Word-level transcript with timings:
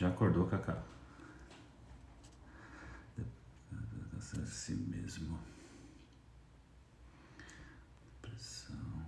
Já 0.00 0.08
acordou, 0.08 0.46
Cacá? 0.46 0.82
Assim 4.42 4.76
mesmo. 4.76 5.38
Pressão. 8.22 9.04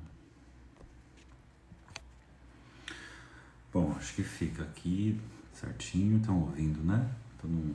Bom, 3.73 3.95
acho 3.97 4.16
que 4.16 4.23
fica 4.23 4.64
aqui 4.64 5.19
certinho. 5.55 6.19
Estão 6.19 6.41
ouvindo, 6.42 6.84
né? 6.84 7.11
Tô 7.41 7.48
num... 7.48 7.74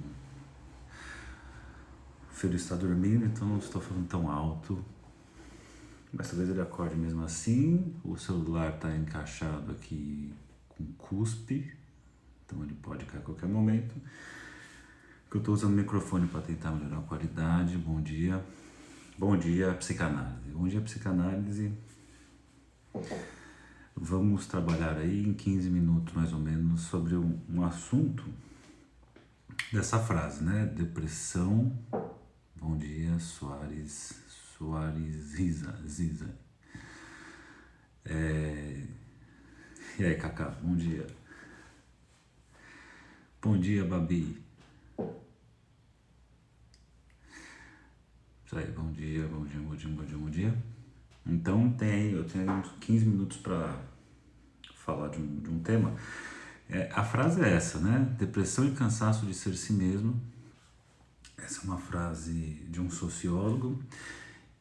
O 2.30 2.34
filho 2.36 2.56
está 2.56 2.76
dormindo, 2.76 3.26
então 3.26 3.48
não 3.48 3.58
estou 3.58 3.82
falando 3.82 4.08
tão 4.08 4.30
alto. 4.30 4.86
Mas 6.14 6.28
talvez 6.28 6.52
ele 6.52 6.62
acorde 6.62 6.96
mesmo 6.96 7.24
assim. 7.24 8.00
O 8.04 8.16
celular 8.16 8.76
está 8.76 8.96
encaixado 8.96 9.72
aqui 9.72 10.32
com 10.70 10.86
cuspe, 10.94 11.76
então 12.48 12.64
ele 12.64 12.74
pode 12.76 13.06
cair 13.06 13.20
a 13.20 13.24
qualquer 13.24 13.48
momento. 13.48 13.94
Eu 15.30 15.40
estou 15.40 15.54
usando 15.54 15.74
o 15.74 15.76
microfone 15.76 16.26
para 16.28 16.42
tentar 16.42 16.72
melhorar 16.72 17.00
a 17.00 17.02
qualidade. 17.02 17.78
Bom 17.78 18.02
dia. 18.02 18.44
Bom 19.18 19.38
dia, 19.38 19.74
psicanálise. 19.74 20.50
Bom 20.52 20.68
dia, 20.68 20.82
psicanálise. 20.82 21.72
Vamos 23.96 24.48
trabalhar 24.48 24.98
aí 24.98 25.28
em 25.28 25.34
15 25.34 25.70
minutos 25.70 26.14
mais 26.14 26.32
ou 26.32 26.40
menos 26.40 26.82
sobre 26.82 27.16
um, 27.16 27.38
um 27.50 27.64
assunto 27.64 28.24
dessa 29.72 30.00
frase, 30.00 30.44
né? 30.44 30.66
Depressão. 30.68 31.78
Bom 32.56 32.78
dia, 32.78 33.20
Soares. 33.20 34.24
Soares 34.58 35.16
Ziza. 35.16 35.78
Ziza. 35.86 36.30
É... 38.06 38.88
E 40.00 40.06
aí, 40.06 40.16
Cacá, 40.16 40.50
bom 40.62 40.76
dia. 40.76 41.06
Bom 43.40 43.56
dia, 43.56 43.86
Babi. 43.86 44.36
Isso 48.44 48.58
aí, 48.58 48.66
bom 48.72 48.92
dia, 48.92 49.28
bom 49.28 49.46
dia, 49.46 49.60
bom 49.60 49.76
dia, 49.76 49.90
bom 49.90 50.04
dia, 50.04 50.18
bom 50.18 50.30
dia. 50.30 50.64
Então 51.24 51.72
tem, 51.74 52.14
eu 52.14 52.24
tenho 52.24 52.52
uns 52.52 52.72
15 52.80 53.06
minutos 53.06 53.38
para 53.38 53.80
falar 54.74 55.10
de 55.10 55.22
um, 55.22 55.40
de 55.40 55.50
um 55.52 55.60
tema. 55.60 55.96
É, 56.68 56.90
a 56.92 57.04
frase 57.04 57.40
é 57.44 57.54
essa, 57.54 57.80
né? 57.80 58.16
Depressão 58.18 58.68
e 58.68 58.72
cansaço 58.72 59.28
de 59.28 59.36
ser 59.36 59.54
si 59.56 59.72
mesmo. 59.72 60.20
Essa 61.38 61.62
é 61.62 61.64
uma 61.66 61.78
frase 61.78 62.66
de 62.70 62.82
um 62.82 62.90
sociólogo 62.90 63.80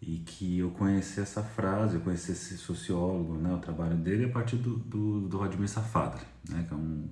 e 0.03 0.19
que 0.19 0.59
eu 0.59 0.71
conheci 0.73 1.19
essa 1.21 1.43
frase, 1.43 1.95
eu 1.95 2.03
conheci 2.03 2.33
esse 2.33 2.59
sociólogo, 2.59 3.39
né, 3.39 3.55
o 3.55 3.59
trabalho 3.59 3.97
dele 3.97 4.27
a 4.27 4.29
partir 4.29 4.57
do, 4.57 4.77
do, 4.77 5.29
do 5.29 5.69
Safadre, 5.69 6.23
né, 6.51 6.65
que 6.69 6.75
é 6.75 6.77
um 6.77 7.09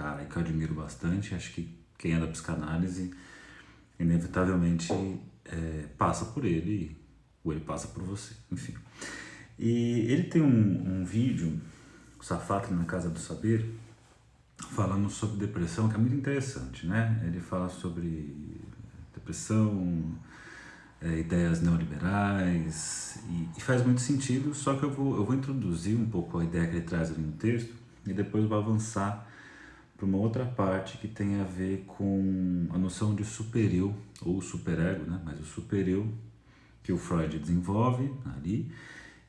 cara 0.00 0.24
que 0.24 0.34
eu 0.34 0.42
admiro 0.42 0.74
bastante, 0.74 1.34
acho 1.34 1.52
que 1.52 1.78
quem 1.98 2.14
é 2.14 2.18
da 2.18 2.26
psicanálise 2.26 3.12
inevitavelmente 3.98 4.90
é, 5.44 5.84
passa 5.98 6.24
por 6.24 6.46
ele, 6.46 6.96
ou 7.44 7.52
ele 7.52 7.60
passa 7.60 7.88
por 7.88 8.02
você, 8.02 8.34
enfim. 8.50 8.74
E 9.58 10.10
ele 10.10 10.24
tem 10.24 10.40
um, 10.40 11.00
um 11.00 11.04
vídeo, 11.04 11.60
o 12.18 12.24
Safadre 12.24 12.72
na 12.72 12.84
Casa 12.84 13.10
do 13.10 13.18
Saber, 13.18 13.70
falando 14.56 15.10
sobre 15.10 15.46
depressão, 15.46 15.86
que 15.88 15.96
é 15.96 15.98
muito 15.98 16.16
interessante, 16.16 16.86
né? 16.86 17.22
Ele 17.26 17.40
fala 17.40 17.68
sobre 17.68 18.34
depressão, 19.12 20.18
é, 21.02 21.18
ideias 21.18 21.60
neoliberais 21.60 23.18
e, 23.28 23.48
e, 23.58 23.60
faz 23.60 23.84
muito 23.84 24.00
sentido, 24.00 24.54
só 24.54 24.76
que 24.76 24.82
eu 24.82 24.90
vou, 24.90 25.16
eu 25.16 25.24
vou 25.24 25.34
introduzir 25.34 25.96
um 25.96 26.08
pouco 26.08 26.38
a 26.38 26.44
ideia 26.44 26.66
que 26.66 26.76
ele 26.76 26.84
traz 26.86 27.10
ali 27.10 27.20
no 27.20 27.32
texto 27.32 27.74
e 28.06 28.14
depois 28.14 28.44
vou 28.44 28.58
avançar 28.58 29.29
para 30.00 30.06
uma 30.06 30.16
outra 30.16 30.46
parte 30.46 30.96
que 30.96 31.06
tem 31.06 31.42
a 31.42 31.44
ver 31.44 31.84
com 31.86 32.66
a 32.70 32.78
noção 32.78 33.14
de 33.14 33.22
supereu 33.22 33.94
ou 34.22 34.40
superego, 34.40 35.04
né? 35.04 35.20
mas 35.22 35.38
o 35.38 35.44
supereu 35.44 36.10
que 36.82 36.90
o 36.90 36.96
Freud 36.96 37.38
desenvolve 37.38 38.10
ali 38.34 38.72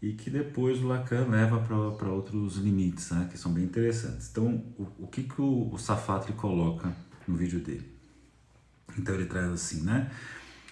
e 0.02 0.14
que 0.14 0.30
depois 0.30 0.82
o 0.82 0.88
Lacan 0.88 1.28
leva 1.28 1.60
para 1.60 2.10
outros 2.10 2.56
limites, 2.56 3.12
né? 3.12 3.28
que 3.30 3.38
são 3.38 3.52
bem 3.52 3.66
interessantes. 3.66 4.30
Então, 4.32 4.64
o, 4.78 4.88
o 5.00 5.08
que, 5.08 5.24
que 5.24 5.42
o, 5.42 5.74
o 5.74 5.78
Safatri 5.78 6.32
coloca 6.32 6.96
no 7.28 7.36
vídeo 7.36 7.60
dele? 7.60 7.92
Então 8.98 9.14
ele 9.14 9.26
traz 9.26 9.52
assim, 9.52 9.82
né? 9.82 10.10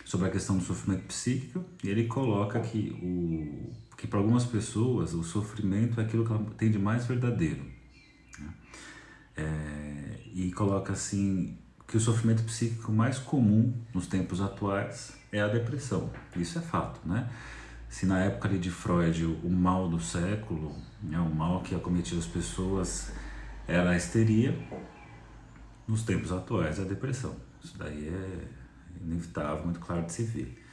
sobre 0.06 0.28
a 0.28 0.32
questão 0.32 0.58
do 0.58 0.64
sofrimento 0.64 1.04
psíquico 1.08 1.66
e 1.84 1.90
ele 1.90 2.06
coloca 2.06 2.58
que, 2.62 2.90
o, 3.04 3.74
que 3.98 4.08
para 4.08 4.20
algumas 4.20 4.46
pessoas 4.46 5.14
o 5.14 5.24
sofrimento 5.24 6.00
é 6.00 6.06
aquilo 6.06 6.26
que 6.26 6.32
ela 6.32 6.46
tem 6.58 6.72
de 6.72 6.80
mais 6.80 7.06
verdadeiro. 7.06 7.79
É, 9.40 10.20
e 10.34 10.52
coloca 10.52 10.94
assim 10.94 11.58
que 11.88 11.98
o 11.98 12.00
sofrimento 12.00 12.44
psíquico 12.44 12.92
mais 12.92 13.18
comum 13.18 13.74
nos 13.94 14.06
tempos 14.06 14.42
atuais 14.42 15.14
é 15.32 15.42
a 15.42 15.48
depressão. 15.48 16.10
Isso 16.36 16.60
é 16.60 16.62
fato, 16.62 17.00
né? 17.08 17.30
Se 17.88 18.06
na 18.06 18.20
época 18.20 18.48
ali 18.48 18.60
de 18.60 18.70
Freud 18.70 19.26
o 19.26 19.50
mal 19.50 19.90
do 19.90 20.00
século, 20.00 20.76
né, 21.02 21.18
o 21.20 21.34
mal 21.34 21.62
que 21.62 21.74
acometia 21.74 22.18
as 22.18 22.28
pessoas 22.28 23.12
era 23.68 23.92
a 23.92 23.98
histeria, 23.98 24.56
nos 25.88 26.04
tempos 26.04 26.32
atuais 26.32 26.78
é 26.78 26.84
a 26.84 26.86
depressão. 26.86 27.36
Isso 27.64 27.76
daí 27.78 28.08
é 28.08 28.48
inevitável, 29.02 29.64
muito 29.64 29.80
claro 29.80 30.06
de 30.06 30.14
se 30.14 30.24
ver. 30.24 30.64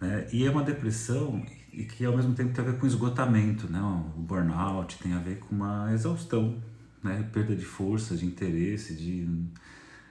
Né? 0.00 0.26
E 0.32 0.46
é 0.46 0.50
uma 0.50 0.62
depressão 0.62 1.42
e 1.72 1.84
que 1.84 2.04
ao 2.04 2.14
mesmo 2.14 2.34
tempo 2.34 2.52
tem 2.52 2.64
a 2.64 2.70
ver 2.70 2.78
com 2.78 2.86
esgotamento, 2.86 3.70
né? 3.70 3.80
o 3.80 4.20
burnout 4.20 4.98
tem 4.98 5.14
a 5.14 5.18
ver 5.18 5.38
com 5.38 5.54
uma 5.54 5.92
exaustão, 5.92 6.60
né? 7.02 7.28
perda 7.32 7.54
de 7.54 7.64
força, 7.64 8.16
de 8.16 8.26
interesse, 8.26 8.94
de 8.94 9.28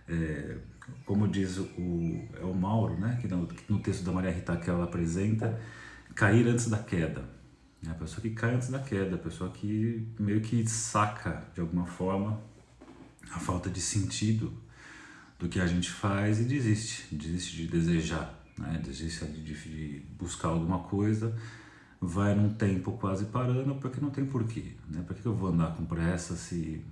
é, 0.07 0.57
como 1.05 1.27
diz 1.27 1.57
o, 1.57 1.67
é 2.39 2.43
o 2.43 2.53
Mauro, 2.53 2.97
né? 2.99 3.17
que 3.21 3.27
no, 3.27 3.47
no 3.67 3.79
texto 3.79 4.03
da 4.03 4.11
Maria 4.11 4.31
Rita 4.31 4.57
que 4.57 4.69
ela 4.69 4.85
apresenta, 4.85 5.59
cair 6.15 6.47
antes 6.47 6.67
da 6.67 6.79
queda. 6.79 7.23
A 7.87 7.93
pessoa 7.93 8.21
que 8.21 8.31
cai 8.31 8.55
antes 8.55 8.69
da 8.69 8.79
queda, 8.79 9.15
a 9.15 9.19
pessoa 9.19 9.51
que 9.51 10.05
meio 10.19 10.41
que 10.41 10.67
saca 10.67 11.45
de 11.53 11.61
alguma 11.61 11.85
forma 11.85 12.41
a 13.31 13.39
falta 13.39 13.69
de 13.69 13.79
sentido 13.79 14.51
do 15.37 15.47
que 15.47 15.59
a 15.59 15.67
gente 15.67 15.89
faz 15.89 16.41
e 16.41 16.43
desiste, 16.43 17.15
desiste 17.15 17.55
de 17.55 17.67
desejar, 17.67 18.37
né? 18.57 18.81
desiste 18.83 19.25
de, 19.25 19.53
de 19.53 20.05
buscar 20.17 20.49
alguma 20.49 20.79
coisa, 20.79 21.33
vai 22.01 22.33
num 22.33 22.53
tempo 22.53 22.93
quase 22.93 23.25
parando 23.25 23.75
porque 23.75 23.99
não 23.99 24.09
tem 24.09 24.25
porquê, 24.25 24.73
né? 24.89 25.03
Por 25.05 25.15
que 25.15 25.25
eu 25.25 25.35
vou 25.35 25.49
andar 25.49 25.75
com 25.75 25.85
pressa 25.85 26.35
se 26.35 26.83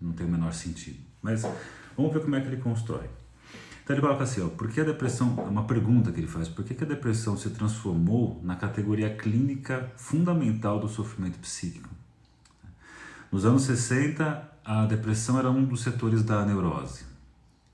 não 0.00 0.12
tem 0.12 0.26
o 0.26 0.30
menor 0.30 0.52
sentido? 0.52 0.98
Mas 1.22 1.42
vamos 1.96 2.12
ver 2.12 2.20
como 2.20 2.36
é 2.36 2.40
que 2.40 2.46
ele 2.46 2.58
constrói. 2.58 3.08
Então 3.82 3.94
ele 3.94 4.02
coloca 4.02 4.24
assim, 4.24 4.42
ó, 4.42 4.48
por 4.48 4.68
que 4.68 4.80
a 4.80 4.84
depressão, 4.84 5.34
é 5.38 5.48
uma 5.48 5.64
pergunta 5.64 6.10
que 6.10 6.18
ele 6.18 6.26
faz, 6.26 6.48
por 6.48 6.64
que, 6.64 6.74
que 6.74 6.82
a 6.82 6.86
depressão 6.86 7.36
se 7.36 7.50
transformou 7.50 8.40
na 8.42 8.56
categoria 8.56 9.14
clínica 9.14 9.92
fundamental 9.96 10.80
do 10.80 10.88
sofrimento 10.88 11.38
psíquico? 11.38 11.88
Nos 13.30 13.44
anos 13.44 13.62
60, 13.62 14.52
a 14.64 14.86
depressão 14.86 15.38
era 15.38 15.48
um 15.50 15.64
dos 15.64 15.82
setores 15.82 16.24
da 16.24 16.44
neurose 16.44 17.04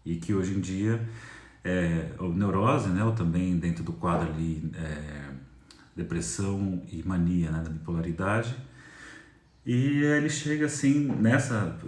e 0.05 0.17
que 0.17 0.35
hoje 0.35 0.55
em 0.55 0.61
dia 0.61 1.01
é, 1.65 2.11
neurose, 2.35 2.89
né, 2.91 3.03
ou 3.03 3.13
também 3.13 3.57
dentro 3.57 3.83
do 3.83 3.93
quadro 3.93 4.29
ali 4.29 4.71
é, 4.75 5.31
depressão 5.97 6.83
e 6.91 7.03
mania, 7.03 7.51
né, 7.51 7.63
da 7.63 7.71
bipolaridade. 7.71 8.55
E 9.65 10.03
ele 10.03 10.29
chega 10.29 10.67
assim 10.67 11.07
nessa 11.07 11.79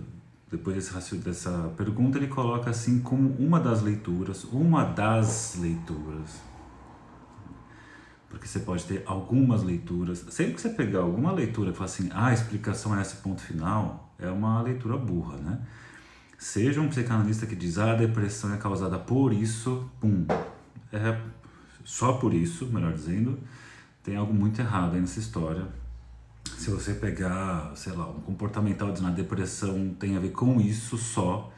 depois 0.57 0.77
desse, 0.77 1.17
dessa 1.17 1.73
pergunta 1.77 2.17
ele 2.17 2.29
coloca 2.29 2.71
assim 2.71 3.01
como 3.01 3.31
uma 3.39 3.59
das 3.59 3.83
leituras, 3.83 4.45
uma 4.45 4.85
das 4.85 5.57
leituras. 5.59 6.41
Porque 8.29 8.47
você 8.47 8.61
pode 8.61 8.85
ter 8.85 9.03
algumas 9.07 9.63
leituras. 9.63 10.25
Sempre 10.31 10.55
que 10.55 10.61
você 10.61 10.71
pegar 10.71 11.01
alguma 11.01 11.33
leitura 11.33 11.71
e 11.71 11.75
falar 11.75 11.87
assim, 11.87 12.09
ah, 12.13 12.27
a 12.27 12.33
explicação 12.33 12.97
é 12.97 13.03
esse 13.03 13.17
ponto 13.17 13.41
final, 13.41 14.13
é 14.19 14.29
uma 14.29 14.61
leitura 14.63 14.97
burra, 14.97 15.37
né? 15.39 15.61
Seja 16.39 16.81
um 16.81 16.89
psicanalista 16.89 17.47
que 17.47 17.55
diz 17.55 17.79
ah, 17.79 17.93
a 17.93 17.95
depressão 17.95 18.53
é 18.55 18.57
causada 18.57 18.99
por 18.99 19.33
isso, 19.33 19.89
pum. 20.01 20.27
É 20.93 21.21
só 21.85 22.15
por 22.15 22.35
isso, 22.35 22.67
melhor 22.67 22.93
dizendo, 22.93 23.39
tem 24.05 24.17
algo 24.17 24.33
muito 24.33 24.61
errado 24.61 24.95
aí 24.95 25.01
nessa 25.01 25.19
história. 25.19 25.67
Se 26.59 26.71
você 26.71 26.93
pegar, 26.95 27.73
sei 27.75 27.95
lá, 27.95 28.07
um 28.07 28.21
comportamental 28.21 28.93
dizendo 28.93 29.09
a 29.09 29.13
depressão 29.13 29.97
tem 29.99 30.17
a 30.17 30.21
ver 30.21 30.31
com 30.31 30.61
isso 30.61 30.97
só, 30.99 31.51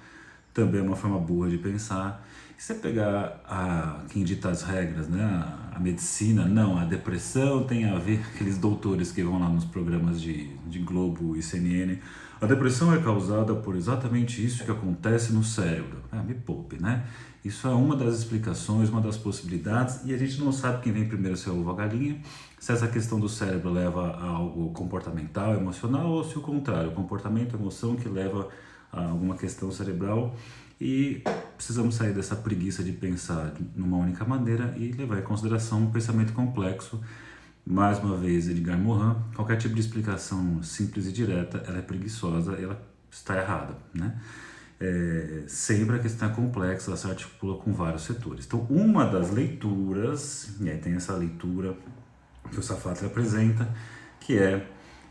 também 0.55 0.81
é 0.81 0.83
uma 0.83 0.97
forma 0.97 1.19
boa 1.19 1.51
de 1.51 1.59
pensar. 1.59 2.25
Se 2.57 2.73
você 2.73 2.75
pegar 2.81 3.43
a, 3.45 4.05
quem 4.09 4.25
dita 4.25 4.49
as 4.49 4.63
regras, 4.63 5.09
né, 5.09 5.23
a, 5.23 5.77
a, 5.77 5.81
medicina, 5.81 6.47
não, 6.47 6.79
a 6.79 6.85
depressão 6.85 7.65
tem 7.65 7.85
a 7.85 7.99
ver, 7.99 8.25
aqueles 8.33 8.57
doutores 8.57 9.13
que 9.13 9.23
vão 9.23 9.39
lá 9.39 9.49
nos 9.49 9.65
programas 9.65 10.23
de, 10.23 10.57
de 10.67 10.79
Globo 10.79 11.37
e 11.37 11.43
CNN, 11.43 11.99
a 12.41 12.47
depressão 12.47 12.95
é 12.95 12.99
causada 12.99 13.55
por 13.55 13.77
exatamente 13.77 14.43
isso 14.43 14.65
que 14.65 14.71
acontece 14.71 15.33
no 15.33 15.45
cérebro. 15.45 16.03
Ah, 16.11 16.23
me 16.23 16.35
poupe, 16.35 16.81
né? 16.81 17.05
Isso 17.47 17.69
é 17.69 17.71
uma 17.71 17.95
das 17.95 18.19
explicações, 18.19 18.89
uma 18.89 19.01
das 19.01 19.17
possibilidades, 19.17 20.01
e 20.05 20.13
a 20.13 20.19
gente 20.19 20.41
não 20.41 20.51
sabe 20.51 20.83
quem 20.83 20.93
vem 20.93 21.07
primeiro, 21.07 21.37
se 21.37 21.49
é 21.49 21.53
ovo 21.53 21.63
ou 21.63 21.71
a 21.71 21.77
galinha, 21.77 22.21
se 22.59 22.73
essa 22.73 22.89
questão 22.89 23.21
do 23.21 23.29
cérebro 23.29 23.71
leva 23.71 24.17
a 24.17 24.25
algo 24.25 24.73
comportamental, 24.73 25.55
emocional, 25.55 26.11
ou 26.11 26.25
se 26.25 26.37
o 26.37 26.41
contrário, 26.41 26.91
o 26.91 26.93
comportamento, 26.93 27.55
a 27.55 27.59
emoção 27.61 27.95
que 27.95 28.09
leva 28.09 28.49
alguma 28.91 29.37
questão 29.37 29.71
cerebral 29.71 30.35
e 30.81 31.23
precisamos 31.57 31.95
sair 31.95 32.13
dessa 32.13 32.35
preguiça 32.35 32.83
de 32.83 32.91
pensar 32.91 33.53
numa 33.77 33.99
única 33.99 34.25
maneira 34.25 34.75
e 34.77 34.91
levar 34.91 35.21
em 35.21 35.23
consideração 35.23 35.83
um 35.83 35.91
pensamento 35.93 36.33
complexo. 36.33 37.01
Mais 37.65 38.01
uma 38.01 38.17
vez, 38.17 38.49
Edgar 38.49 38.77
Morin, 38.77 39.15
qualquer 39.37 39.57
tipo 39.57 39.73
de 39.73 39.81
explicação 39.81 40.61
simples 40.65 41.07
e 41.07 41.13
direta, 41.13 41.63
ela 41.65 41.79
é 41.79 41.83
preguiçosa, 41.83 42.55
ela 42.55 42.83
está 43.09 43.37
errada, 43.37 43.77
né? 43.95 44.21
É, 44.79 45.45
sempre 45.47 45.97
a 45.97 45.99
questão 45.99 46.29
é 46.31 46.33
complexa, 46.33 46.91
ela 46.91 46.97
se 46.97 47.07
articula 47.07 47.59
com 47.59 47.73
vários 47.73 48.03
setores. 48.03 48.45
Então, 48.47 48.61
uma 48.69 49.05
das 49.07 49.31
leituras, 49.31 50.55
e 50.61 50.69
aí 50.69 50.79
tem 50.79 50.95
essa 50.95 51.15
leitura 51.15 51.77
que 52.51 52.59
o 52.59 52.63
Safatli 52.63 53.07
apresenta, 53.07 53.69
que 54.21 54.39
é, 54.39 54.67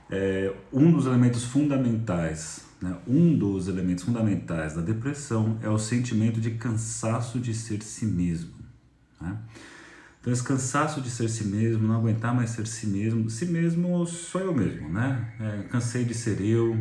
é 0.10 0.54
um 0.72 0.92
dos 0.92 1.06
elementos 1.06 1.44
fundamentais 1.44 2.66
né? 2.82 2.98
Um 3.08 3.38
dos 3.38 3.68
elementos 3.68 4.04
fundamentais 4.04 4.74
da 4.74 4.82
depressão 4.82 5.58
é 5.62 5.70
o 5.70 5.78
sentimento 5.78 6.40
de 6.40 6.52
cansaço 6.52 7.40
de 7.40 7.54
ser 7.54 7.82
si 7.82 8.06
mesmo. 8.06 8.54
Né? 9.20 9.38
Então, 10.20 10.34
esse 10.34 10.44
cansaço 10.44 11.02
de 11.02 11.10
ser 11.10 11.30
si 11.30 11.46
mesmo, 11.46 11.88
não 11.88 11.96
aguentar 11.96 12.34
mais 12.34 12.52
ser 12.52 12.68
si 12.68 12.88
mesmo, 12.88 13.30
si 13.30 13.46
mesmo 13.46 14.06
sou 14.06 14.42
eu 14.42 14.54
mesmo, 14.54 14.90
né? 14.90 15.34
É, 15.40 15.64
cansei 15.70 16.04
de 16.04 16.14
ser 16.14 16.42
eu, 16.42 16.76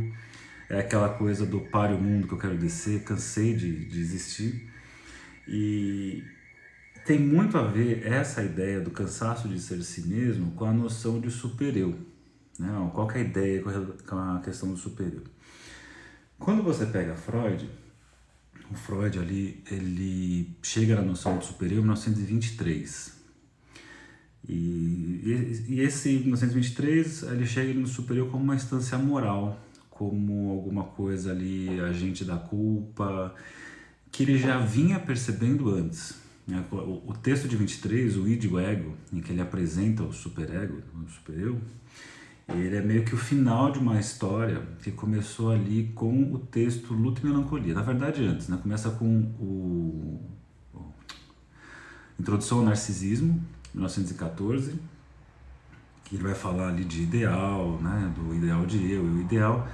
é 0.74 0.80
aquela 0.80 1.08
coisa 1.08 1.46
do 1.46 1.60
pare 1.60 1.94
o 1.94 2.00
mundo 2.00 2.26
que 2.26 2.34
eu 2.34 2.38
quero 2.38 2.58
descer, 2.58 3.04
cansei 3.04 3.54
de, 3.54 3.84
de 3.84 4.00
existir. 4.00 4.70
E 5.46 6.22
tem 7.06 7.18
muito 7.18 7.56
a 7.56 7.62
ver 7.62 8.04
essa 8.06 8.42
ideia 8.42 8.80
do 8.80 8.90
cansaço 8.90 9.48
de 9.48 9.60
ser 9.60 9.82
si 9.82 10.02
mesmo 10.02 10.50
com 10.52 10.64
a 10.64 10.72
noção 10.72 11.20
de 11.20 11.30
super-eu. 11.30 11.94
Né? 12.58 12.90
Qual 12.92 13.10
é 13.10 13.18
a 13.18 13.20
ideia 13.20 13.62
com 13.62 14.16
a 14.16 14.40
questão 14.40 14.70
do 14.70 14.76
super-eu? 14.76 15.22
Quando 16.38 16.62
você 16.62 16.86
pega 16.86 17.14
Freud, 17.14 17.70
o 18.70 18.74
Freud 18.74 19.18
ali, 19.18 19.62
ele 19.70 20.56
chega 20.62 20.96
na 20.96 21.02
noção 21.02 21.38
do 21.38 21.44
superior 21.44 21.78
em 21.78 21.82
1923. 21.82 23.14
E, 24.48 24.52
e, 24.52 25.64
e 25.68 25.80
esse 25.80 26.08
1923, 26.10 27.22
ele 27.24 27.46
chega 27.46 27.72
no 27.74 27.86
superior 27.86 28.30
como 28.30 28.42
uma 28.42 28.56
instância 28.56 28.98
moral, 28.98 29.63
como 29.94 30.50
alguma 30.50 30.84
coisa 30.84 31.30
ali, 31.30 31.80
agente 31.80 32.24
da 32.24 32.36
culpa, 32.36 33.34
que 34.10 34.22
ele 34.22 34.36
já 34.36 34.58
vinha 34.58 34.98
percebendo 34.98 35.70
antes. 35.70 36.14
Né? 36.46 36.62
O, 36.70 37.14
texto 37.14 37.48
de 37.48 37.56
23, 37.56 38.16
o 38.16 38.28
id 38.28 38.44
o 38.44 38.58
ego, 38.58 38.94
em 39.12 39.20
que 39.20 39.32
ele 39.32 39.40
apresenta 39.40 40.02
o 40.02 40.12
superego, 40.12 40.82
o 40.94 41.08
supereu, 41.08 41.60
ele 42.48 42.76
é 42.76 42.82
meio 42.82 43.04
que 43.04 43.14
o 43.14 43.16
final 43.16 43.72
de 43.72 43.78
uma 43.78 43.98
história 43.98 44.60
que 44.82 44.90
começou 44.90 45.50
ali 45.50 45.90
com 45.94 46.34
o 46.34 46.38
texto 46.38 46.92
Luto 46.92 47.22
e 47.22 47.30
Melancolia. 47.30 47.72
Na 47.72 47.82
verdade, 47.82 48.22
antes, 48.24 48.48
né? 48.48 48.58
Começa 48.62 48.90
com 48.90 49.06
o 49.40 50.20
Introdução 52.18 52.58
ao 52.58 52.64
Narcisismo, 52.64 53.42
1914, 53.74 54.74
que 56.04 56.16
ele 56.16 56.22
vai 56.22 56.34
falar 56.34 56.68
ali 56.68 56.84
de 56.84 57.02
ideal, 57.02 57.78
né? 57.82 58.12
Do 58.14 58.34
ideal 58.34 58.64
de 58.66 58.78
eu 58.78 59.04
e 59.04 59.10
o 59.10 59.20
ideal. 59.20 59.66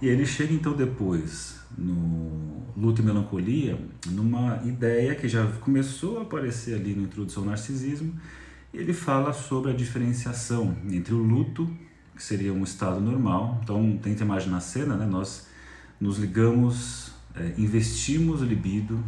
E 0.00 0.06
ele 0.06 0.24
chega 0.24 0.52
então 0.52 0.72
depois 0.74 1.58
no 1.76 2.62
Luto 2.76 3.02
e 3.02 3.04
Melancolia, 3.04 3.78
numa 4.08 4.60
ideia 4.64 5.14
que 5.14 5.28
já 5.28 5.46
começou 5.60 6.18
a 6.18 6.22
aparecer 6.22 6.74
ali 6.74 6.94
no 6.94 7.02
Introdução 7.02 7.42
ao 7.42 7.50
Narcisismo. 7.50 8.14
Ele 8.72 8.92
fala 8.92 9.32
sobre 9.32 9.72
a 9.72 9.74
diferenciação 9.74 10.76
entre 10.88 11.12
o 11.12 11.18
luto 11.18 11.68
que 12.20 12.22
seria 12.22 12.52
um 12.52 12.62
estado 12.62 13.00
normal. 13.00 13.58
Então, 13.62 13.98
tenta 14.02 14.22
imaginar 14.22 14.58
a 14.58 14.60
cena, 14.60 14.94
né? 14.94 15.06
Nós 15.06 15.48
nos 15.98 16.18
ligamos, 16.18 17.12
é, 17.34 17.54
investimos 17.56 18.42
libido, 18.42 19.02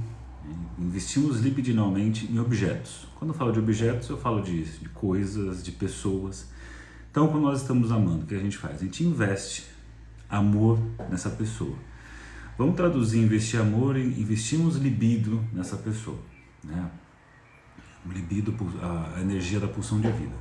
investimos 0.78 1.40
libidinalmente 1.40 2.26
em 2.30 2.38
objetos. 2.38 3.06
Quando 3.16 3.32
eu 3.32 3.34
falo 3.34 3.52
de 3.52 3.58
objetos, 3.58 4.08
eu 4.08 4.16
falo 4.16 4.42
de, 4.42 4.64
de 4.64 4.88
coisas, 4.88 5.62
de 5.62 5.72
pessoas. 5.72 6.50
Então, 7.12 7.28
quando 7.28 7.42
nós 7.42 7.60
estamos 7.60 7.92
amando, 7.92 8.24
o 8.24 8.26
que 8.26 8.34
a 8.34 8.38
gente 8.38 8.56
faz? 8.56 8.80
A 8.80 8.84
gente 8.84 9.04
investe 9.04 9.66
amor 10.30 10.80
nessa 11.10 11.28
pessoa. 11.28 11.76
Vamos 12.56 12.74
traduzir 12.74 13.18
investir 13.18 13.60
amor 13.60 13.98
em 13.98 14.06
investimos 14.18 14.76
libido 14.76 15.44
nessa 15.52 15.76
pessoa. 15.76 16.16
Né? 16.64 16.90
Libido, 18.06 18.56
a 18.80 19.20
energia 19.20 19.60
da 19.60 19.68
pulsão 19.68 20.00
de 20.00 20.10
vida 20.10 20.34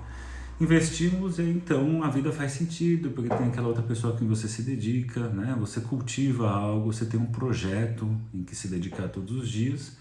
investimos 0.61 1.39
e 1.39 1.43
então 1.43 2.03
a 2.03 2.09
vida 2.09 2.31
faz 2.31 2.51
sentido, 2.51 3.09
porque 3.09 3.29
tem 3.35 3.47
aquela 3.47 3.67
outra 3.67 3.81
pessoa 3.81 4.15
que 4.15 4.23
você 4.23 4.47
se 4.47 4.61
dedica, 4.61 5.27
né? 5.29 5.57
Você 5.59 5.81
cultiva 5.81 6.49
algo, 6.51 6.93
você 6.93 7.03
tem 7.03 7.19
um 7.19 7.25
projeto 7.25 8.07
em 8.31 8.43
que 8.43 8.55
se 8.55 8.67
dedicar 8.67 9.09
todos 9.09 9.35
os 9.35 9.49
dias. 9.49 9.97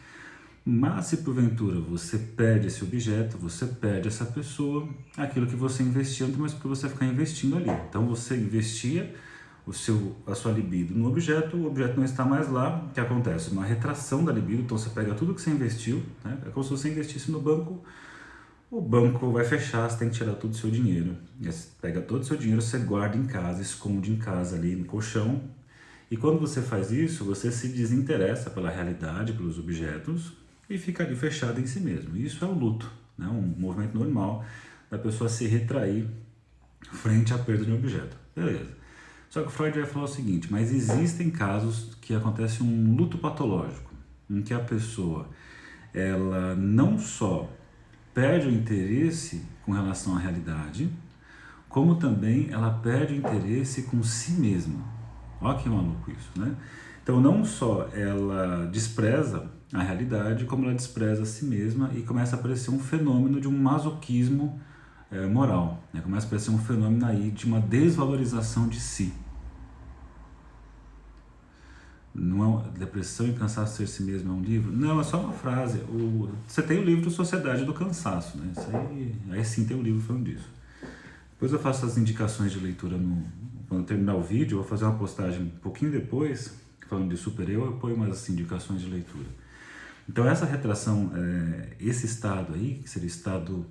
Mas 0.65 1.07
se 1.07 1.19
porventura 1.19 1.81
você 1.81 2.19
perde 2.19 2.67
esse 2.67 2.85
objeto, 2.85 3.39
você 3.39 3.67
perde 3.67 4.09
essa 4.09 4.25
pessoa, 4.27 4.89
aquilo 5.17 5.47
que 5.47 5.57
você 5.57 5.83
investia, 5.83 6.27
não 6.27 6.33
tem 6.33 6.41
mais 6.41 6.53
porque 6.53 6.69
você 6.69 6.89
ficar 6.89 7.07
investindo 7.07 7.57
ali. 7.57 7.71
Então 7.89 8.07
você 8.07 8.37
investia 8.37 9.15
o 9.67 9.73
seu, 9.73 10.17
a 10.27 10.35
sua 10.35 10.53
libido 10.53 10.95
no 10.95 11.09
objeto, 11.09 11.57
o 11.57 11.67
objeto 11.67 11.97
não 11.97 12.05
está 12.05 12.25
mais 12.25 12.49
lá, 12.51 12.85
o 12.85 12.93
que 12.93 13.01
acontece? 13.01 13.51
Uma 13.51 13.65
retração 13.65 14.25
da 14.25 14.33
libido, 14.33 14.63
então 14.63 14.77
você 14.77 14.91
pega 14.91 15.15
tudo 15.15 15.35
que 15.35 15.41
você 15.41 15.51
investiu, 15.51 16.03
né? 16.25 16.39
é 16.47 16.51
como 16.51 16.63
se 16.63 16.71
você 16.71 16.91
investisse 16.91 17.31
no 17.31 17.41
banco 17.41 17.83
o 18.71 18.81
banco 18.81 19.33
vai 19.33 19.45
fechar, 19.45 19.91
você 19.91 19.99
tem 19.99 20.09
que 20.09 20.15
tirar 20.15 20.35
todo 20.35 20.53
o 20.53 20.55
seu 20.55 20.71
dinheiro. 20.71 21.17
Você 21.41 21.69
pega 21.83 22.01
todo 22.01 22.21
o 22.21 22.25
seu 22.25 22.37
dinheiro, 22.37 22.63
você 22.63 22.79
guarda 22.79 23.17
em 23.17 23.27
casa, 23.27 23.61
esconde 23.61 24.13
em 24.13 24.17
casa 24.17 24.55
ali 24.55 24.77
no 24.77 24.85
colchão. 24.85 25.43
E 26.09 26.17
quando 26.17 26.39
você 26.39 26.63
faz 26.63 26.93
isso, 26.93 27.25
você 27.25 27.51
se 27.51 27.67
desinteressa 27.67 28.49
pela 28.49 28.71
realidade, 28.71 29.33
pelos 29.33 29.59
objetos 29.59 30.40
e 30.71 30.79
fica 30.79 31.03
ali 31.03 31.17
fechado 31.17 31.61
em 31.61 31.67
si 31.67 31.81
mesmo. 31.81 32.17
Isso 32.17 32.45
é 32.45 32.49
o 32.49 32.53
luto, 32.53 32.91
né? 33.19 33.27
um 33.27 33.43
movimento 33.59 33.99
normal 33.99 34.45
da 34.89 34.97
pessoa 34.97 35.29
se 35.29 35.47
retrair 35.47 36.09
frente 36.93 37.35
à 37.35 37.39
perda 37.39 37.65
de 37.65 37.73
um 37.73 37.75
objeto. 37.75 38.17
Beleza. 38.35 38.79
Só 39.29 39.43
que 39.43 39.53
Freud 39.53 39.79
vai 39.79 39.89
falar 39.89 40.05
o 40.05 40.09
seguinte: 40.09 40.51
mas 40.51 40.73
existem 40.73 41.31
casos 41.31 41.97
que 42.01 42.15
acontece 42.15 42.63
um 42.63 42.95
luto 42.97 43.19
patológico, 43.19 43.93
em 44.29 44.41
que 44.43 44.55
a 44.55 44.61
pessoa 44.61 45.29
ela 45.93 46.55
não 46.55 46.99
só 46.99 47.51
perde 48.15 48.47
o 48.47 48.51
interesse 48.51 49.45
com 49.65 49.73
relação 49.73 50.17
à 50.17 50.21
realidade, 50.21 50.91
como 51.69 51.97
também 51.97 52.49
ela 52.51 52.71
perde 52.71 53.15
o 53.15 53.17
interesse 53.17 53.83
com 53.83 54.03
si 54.03 54.33
mesma. 54.33 54.85
Olha 55.41 55.59
que 55.59 55.69
maluco 55.69 56.11
isso, 56.11 56.31
né? 56.37 56.55
Então, 57.03 57.21
não 57.21 57.45
só 57.45 57.89
ela 57.93 58.67
despreza 58.67 59.51
a 59.73 59.83
realidade, 59.83 60.45
como 60.45 60.65
ela 60.65 60.75
despreza 60.75 61.23
a 61.23 61.27
si 61.27 61.45
mesma 61.45 61.91
e 61.95 62.03
começa 62.03 62.35
a 62.35 62.39
aparecer 62.39 62.71
um 62.71 62.79
fenômeno 62.79 63.41
de 63.41 63.47
um 63.47 63.57
masoquismo 63.57 64.61
é, 65.11 65.27
moral. 65.27 65.83
Né? 65.93 66.01
Começa 66.01 66.27
a 66.27 66.29
aparecer 66.29 66.51
um 66.51 66.59
fenômeno 66.59 67.07
aí 67.07 67.31
de 67.31 67.47
uma 67.47 67.61
desvalorização 67.61 68.69
de 68.69 68.81
si. 68.81 69.13
Não 72.13 72.61
é 72.61 72.79
Depressão 72.79 73.29
e 73.29 73.33
Cansaço 73.33 73.77
Ser 73.77 73.87
Si 73.87 74.03
Mesmo 74.03 74.33
é 74.33 74.35
um 74.35 74.43
livro? 74.43 74.73
Não, 74.73 75.01
é 75.01 75.05
só 75.05 75.21
uma 75.21 75.33
frase. 75.33 75.79
O, 75.89 76.29
você 76.47 76.61
tem 76.61 76.79
o 76.79 76.85
livro 76.85 77.09
Sociedade 77.09 77.65
do 77.65 77.73
Cansaço, 77.73 78.37
né? 78.37 78.53
Isso 78.57 78.69
aí, 78.77 79.15
aí 79.31 79.45
sim 79.45 79.65
tem 79.65 79.77
um 79.77 79.83
livro 79.83 80.01
falando 80.01 80.25
disso. 80.25 80.49
Depois 81.31 81.53
eu 81.53 81.61
faço 81.61 81.87
as 81.87 81.97
indicações 81.97 82.51
de 82.51 82.59
leitura 82.59 82.99
no, 82.99 83.25
quando 83.69 83.83
eu 83.83 83.87
terminar 83.87 84.17
o 84.17 84.23
vídeo, 84.23 84.57
eu 84.57 84.61
vou 84.63 84.69
fazer 84.69 84.85
uma 84.85 84.99
postagem 84.99 85.43
um 85.43 85.49
pouquinho 85.49 85.93
depois, 85.93 86.53
falando 86.89 87.09
de 87.09 87.17
super 87.17 87.49
eu, 87.49 87.65
eu 87.65 87.73
ponho 87.75 87.95
umas 87.95 88.29
indicações 88.29 88.81
de 88.81 88.91
leitura. 88.91 89.27
Então 90.11 90.29
essa 90.29 90.45
retração, 90.45 91.13
é, 91.15 91.69
esse 91.79 92.05
estado 92.05 92.55
aí, 92.55 92.81
que 92.83 92.91
seria 92.91 93.07
o 93.07 93.11
estado 93.11 93.67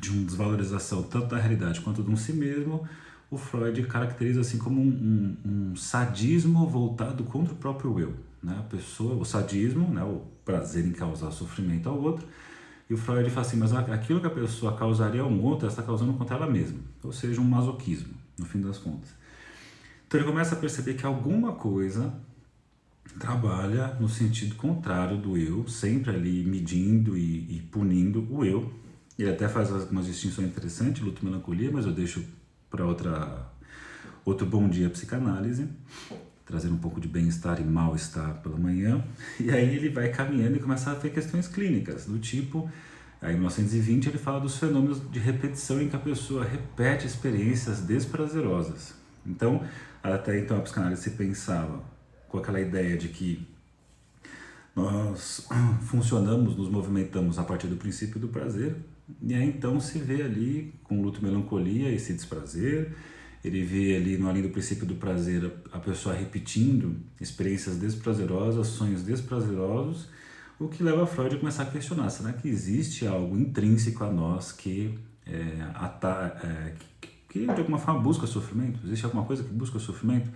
de 0.00 0.10
uma 0.10 0.24
desvalorização 0.24 1.04
tanto 1.04 1.28
da 1.28 1.38
realidade 1.38 1.80
quanto 1.82 2.02
de 2.02 2.10
um 2.10 2.16
si 2.16 2.32
mesmo, 2.32 2.84
o 3.30 3.38
Freud 3.38 3.80
caracteriza 3.84 4.40
assim 4.40 4.58
como 4.58 4.80
um, 4.80 5.36
um, 5.44 5.50
um, 5.70 5.76
sadismo 5.76 6.66
voltado 6.66 7.22
contra 7.22 7.54
o 7.54 7.56
próprio 7.56 8.00
eu. 8.00 8.14
Né? 8.42 8.56
A 8.58 8.64
pessoa, 8.64 9.14
o 9.14 9.24
sadismo, 9.24 9.88
né? 9.88 10.02
o 10.02 10.22
prazer 10.44 10.84
em 10.84 10.90
causar 10.90 11.30
sofrimento 11.30 11.88
ao 11.88 11.96
outro, 11.96 12.26
e 12.90 12.94
o 12.94 12.96
Freud 12.96 13.30
fala 13.30 13.46
assim, 13.46 13.56
mas 13.56 13.72
aquilo 13.72 14.20
que 14.20 14.26
a 14.26 14.30
pessoa 14.30 14.76
causaria 14.76 15.22
a 15.22 15.26
um 15.26 15.40
outro, 15.44 15.66
ela 15.66 15.72
está 15.72 15.82
causando 15.82 16.12
contra 16.14 16.34
ela 16.34 16.50
mesma, 16.50 16.80
ou 17.04 17.12
seja, 17.12 17.40
um 17.40 17.44
masoquismo, 17.44 18.14
no 18.36 18.44
fim 18.44 18.60
das 18.60 18.78
contas. 18.78 19.10
Então 20.08 20.18
ele 20.18 20.28
começa 20.28 20.56
a 20.56 20.58
perceber 20.58 20.94
que 20.94 21.06
alguma 21.06 21.52
coisa 21.52 22.12
trabalha 23.18 23.96
no 24.00 24.08
sentido 24.08 24.54
contrário 24.56 25.16
do 25.16 25.36
eu, 25.36 25.66
sempre 25.68 26.10
ali 26.10 26.44
medindo 26.44 27.16
e, 27.16 27.56
e 27.56 27.60
punindo 27.70 28.26
o 28.30 28.44
eu. 28.44 28.72
Ele 29.18 29.30
até 29.30 29.48
faz 29.48 29.70
algumas 29.72 30.06
distinções 30.06 30.48
interessantes, 30.48 31.02
luto 31.02 31.22
e 31.22 31.24
melancolia, 31.24 31.70
mas 31.72 31.86
eu 31.86 31.92
deixo 31.92 32.22
para 32.70 32.84
outra 32.84 33.50
outro 34.24 34.44
bom 34.44 34.68
dia 34.68 34.90
psicanálise, 34.90 35.68
trazendo 36.44 36.74
um 36.74 36.78
pouco 36.78 37.00
de 37.00 37.06
bem-estar 37.06 37.60
e 37.60 37.64
mal-estar 37.64 38.42
pela 38.42 38.58
manhã. 38.58 39.02
E 39.38 39.50
aí 39.50 39.76
ele 39.76 39.88
vai 39.88 40.08
caminhando 40.08 40.56
e 40.56 40.60
começa 40.60 40.90
a 40.90 40.94
ter 40.96 41.10
questões 41.10 41.46
clínicas, 41.46 42.06
do 42.06 42.18
tipo, 42.18 42.68
aí 43.22 43.34
em 43.34 43.38
1920 43.38 44.08
ele 44.08 44.18
fala 44.18 44.40
dos 44.40 44.58
fenômenos 44.58 45.00
de 45.10 45.18
repetição 45.20 45.80
em 45.80 45.88
que 45.88 45.96
a 45.96 46.00
pessoa 46.00 46.44
repete 46.44 47.06
experiências 47.06 47.80
desprazerosas. 47.80 48.94
Então, 49.24 49.64
até 50.02 50.38
então 50.38 50.58
a 50.58 50.60
psicanálise 50.60 51.02
se 51.02 51.10
pensava 51.10 51.95
com 52.36 52.40
aquela 52.40 52.60
ideia 52.60 52.96
de 52.98 53.08
que 53.08 53.46
nós 54.74 55.46
funcionamos, 55.88 56.54
nos 56.56 56.68
movimentamos 56.68 57.38
a 57.38 57.42
partir 57.42 57.66
do 57.66 57.76
princípio 57.76 58.20
do 58.20 58.28
prazer, 58.28 58.76
e 59.22 59.34
aí 59.34 59.48
então 59.48 59.80
se 59.80 59.98
vê 59.98 60.22
ali 60.22 60.74
com 60.84 61.00
luto 61.00 61.24
melancolia 61.24 61.90
esse 61.90 62.12
desprazer, 62.12 62.92
ele 63.42 63.62
vê 63.62 63.96
ali 63.96 64.18
no 64.18 64.28
além 64.28 64.42
do 64.42 64.50
princípio 64.50 64.84
do 64.84 64.96
prazer 64.96 65.50
a 65.72 65.78
pessoa 65.78 66.14
repetindo 66.14 66.96
experiências 67.20 67.76
desprazerosas, 67.76 68.66
sonhos 68.66 69.02
desprazerosos, 69.02 70.08
o 70.58 70.68
que 70.68 70.82
leva 70.82 71.06
Freud 71.06 71.36
a 71.36 71.38
começar 71.38 71.62
a 71.62 71.66
questionar: 71.66 72.10
será 72.10 72.32
que 72.32 72.48
existe 72.48 73.06
algo 73.06 73.38
intrínseco 73.38 74.02
a 74.04 74.10
nós 74.10 74.52
que, 74.52 74.98
é, 75.24 75.62
ata, 75.74 76.38
é, 76.42 76.72
que, 77.00 77.08
que 77.28 77.44
de 77.46 77.60
alguma 77.60 77.78
forma 77.78 78.00
busca 78.00 78.26
sofrimento? 78.26 78.80
Existe 78.84 79.04
alguma 79.04 79.24
coisa 79.24 79.44
que 79.44 79.52
busca 79.52 79.78
sofrimento? 79.78 80.30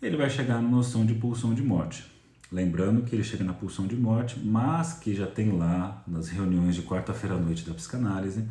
Ele 0.00 0.16
vai 0.16 0.28
chegar 0.28 0.60
na 0.60 0.68
noção 0.68 1.06
de 1.06 1.14
pulsão 1.14 1.54
de 1.54 1.62
morte. 1.62 2.04
Lembrando 2.52 3.02
que 3.02 3.16
ele 3.16 3.24
chega 3.24 3.42
na 3.42 3.54
pulsão 3.54 3.86
de 3.86 3.96
morte, 3.96 4.38
mas 4.38 4.92
que 4.92 5.14
já 5.14 5.26
tem 5.26 5.56
lá, 5.56 6.02
nas 6.06 6.28
reuniões 6.28 6.74
de 6.74 6.82
quarta-feira 6.82 7.34
à 7.34 7.38
noite 7.38 7.66
da 7.66 7.74
psicanálise, 7.74 8.44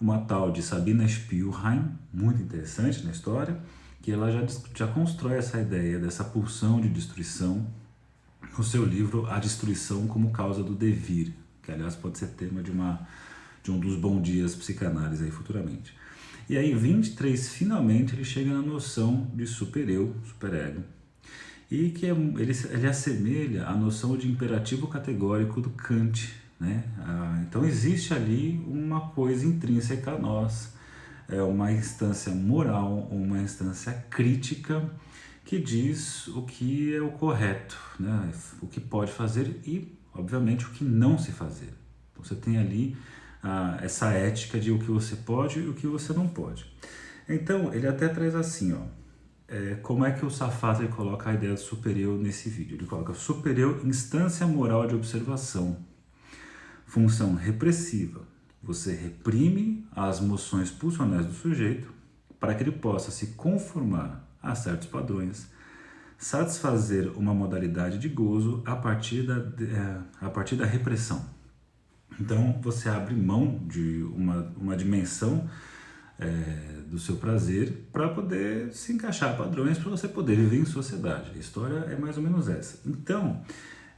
uma 0.00 0.18
tal 0.18 0.52
de 0.52 0.62
Sabina 0.62 1.06
Spielheim, 1.06 1.90
muito 2.12 2.40
interessante 2.40 3.04
na 3.04 3.10
história, 3.10 3.58
que 4.00 4.12
ela 4.12 4.30
já, 4.30 4.46
já 4.74 4.86
constrói 4.86 5.36
essa 5.36 5.60
ideia 5.60 5.98
dessa 5.98 6.22
pulsão 6.22 6.80
de 6.80 6.88
destruição 6.88 7.66
no 8.56 8.62
seu 8.62 8.84
livro 8.84 9.26
A 9.26 9.40
Destruição 9.40 10.06
como 10.06 10.30
Causa 10.30 10.62
do 10.62 10.74
Devir, 10.74 11.32
que 11.60 11.72
aliás 11.72 11.96
pode 11.96 12.18
ser 12.18 12.28
tema 12.28 12.62
de, 12.62 12.70
uma, 12.70 13.06
de 13.62 13.72
um 13.72 13.80
dos 13.80 13.96
bons 13.96 14.22
dias 14.22 14.54
psicanálise 14.54 15.24
aí 15.24 15.30
futuramente. 15.30 15.92
E 16.48 16.58
aí, 16.58 16.74
23, 16.74 17.48
finalmente, 17.48 18.14
ele 18.14 18.24
chega 18.24 18.52
na 18.52 18.60
noção 18.60 19.30
de 19.34 19.46
super-eu, 19.46 20.14
super-ego, 20.26 20.82
e 21.70 21.88
que 21.88 22.04
é, 22.06 22.10
ele, 22.10 22.52
ele 22.70 22.86
assemelha 22.86 23.66
a 23.66 23.74
noção 23.74 24.16
de 24.16 24.30
imperativo 24.30 24.86
categórico 24.86 25.60
do 25.62 25.70
Kant. 25.70 26.34
Né? 26.60 26.84
Ah, 26.98 27.42
então 27.48 27.64
existe 27.64 28.12
ali 28.12 28.62
uma 28.66 29.08
coisa 29.08 29.46
intrínseca 29.46 30.12
a 30.12 30.18
nós, 30.18 30.74
é 31.28 31.42
uma 31.42 31.72
instância 31.72 32.32
moral, 32.34 33.08
uma 33.10 33.40
instância 33.40 33.92
crítica 34.10 34.86
que 35.46 35.58
diz 35.58 36.28
o 36.28 36.42
que 36.42 36.94
é 36.94 37.00
o 37.00 37.12
correto, 37.12 37.78
né? 37.98 38.30
o 38.60 38.66
que 38.66 38.80
pode 38.80 39.10
fazer 39.10 39.60
e, 39.66 39.96
obviamente, 40.14 40.66
o 40.66 40.70
que 40.70 40.84
não 40.84 41.18
se 41.18 41.32
fazer. 41.32 41.72
Então 42.12 42.22
você 42.22 42.34
tem 42.34 42.58
ali 42.58 42.96
essa 43.82 44.10
ética 44.10 44.58
de 44.58 44.70
o 44.70 44.78
que 44.78 44.90
você 44.90 45.16
pode 45.16 45.60
e 45.60 45.68
o 45.68 45.74
que 45.74 45.86
você 45.86 46.12
não 46.12 46.26
pode. 46.26 46.66
Então 47.28 47.72
ele 47.72 47.86
até 47.86 48.08
traz 48.08 48.34
assim, 48.34 48.72
ó, 48.72 48.82
é, 49.46 49.74
como 49.76 50.04
é 50.04 50.12
que 50.12 50.24
o 50.24 50.30
Safata 50.30 50.86
coloca 50.88 51.30
a 51.30 51.34
ideia 51.34 51.52
do 51.52 51.60
superior 51.60 52.18
nesse 52.18 52.48
vídeo? 52.48 52.76
Ele 52.76 52.86
coloca 52.86 53.12
superior 53.12 53.80
instância 53.84 54.46
moral 54.46 54.86
de 54.86 54.94
observação, 54.94 55.76
função 56.86 57.34
repressiva. 57.34 58.22
Você 58.62 58.94
reprime 58.94 59.86
as 59.94 60.20
moções 60.20 60.70
pulsionais 60.70 61.26
do 61.26 61.34
sujeito 61.34 61.92
para 62.40 62.54
que 62.54 62.62
ele 62.62 62.72
possa 62.72 63.10
se 63.10 63.28
conformar 63.28 64.26
a 64.42 64.54
certos 64.54 64.88
padrões, 64.88 65.46
satisfazer 66.16 67.10
uma 67.16 67.34
modalidade 67.34 67.98
de 67.98 68.08
gozo 68.08 68.62
a 68.64 68.76
partir 68.76 69.22
da, 69.22 69.36
é, 69.36 70.24
a 70.26 70.30
partir 70.30 70.56
da 70.56 70.64
repressão. 70.64 71.33
Então 72.20 72.58
você 72.62 72.88
abre 72.88 73.14
mão 73.14 73.60
de 73.66 74.02
uma, 74.14 74.52
uma 74.56 74.76
dimensão 74.76 75.48
é, 76.18 76.82
do 76.86 76.98
seu 76.98 77.16
prazer 77.16 77.88
para 77.92 78.08
poder 78.08 78.72
se 78.72 78.92
encaixar 78.92 79.36
padrões 79.36 79.78
para 79.78 79.90
você 79.90 80.06
poder 80.08 80.36
viver 80.36 80.58
em 80.58 80.64
sociedade. 80.64 81.32
A 81.34 81.38
história 81.38 81.78
é 81.90 81.96
mais 81.96 82.16
ou 82.16 82.22
menos 82.22 82.48
essa. 82.48 82.78
Então, 82.86 83.42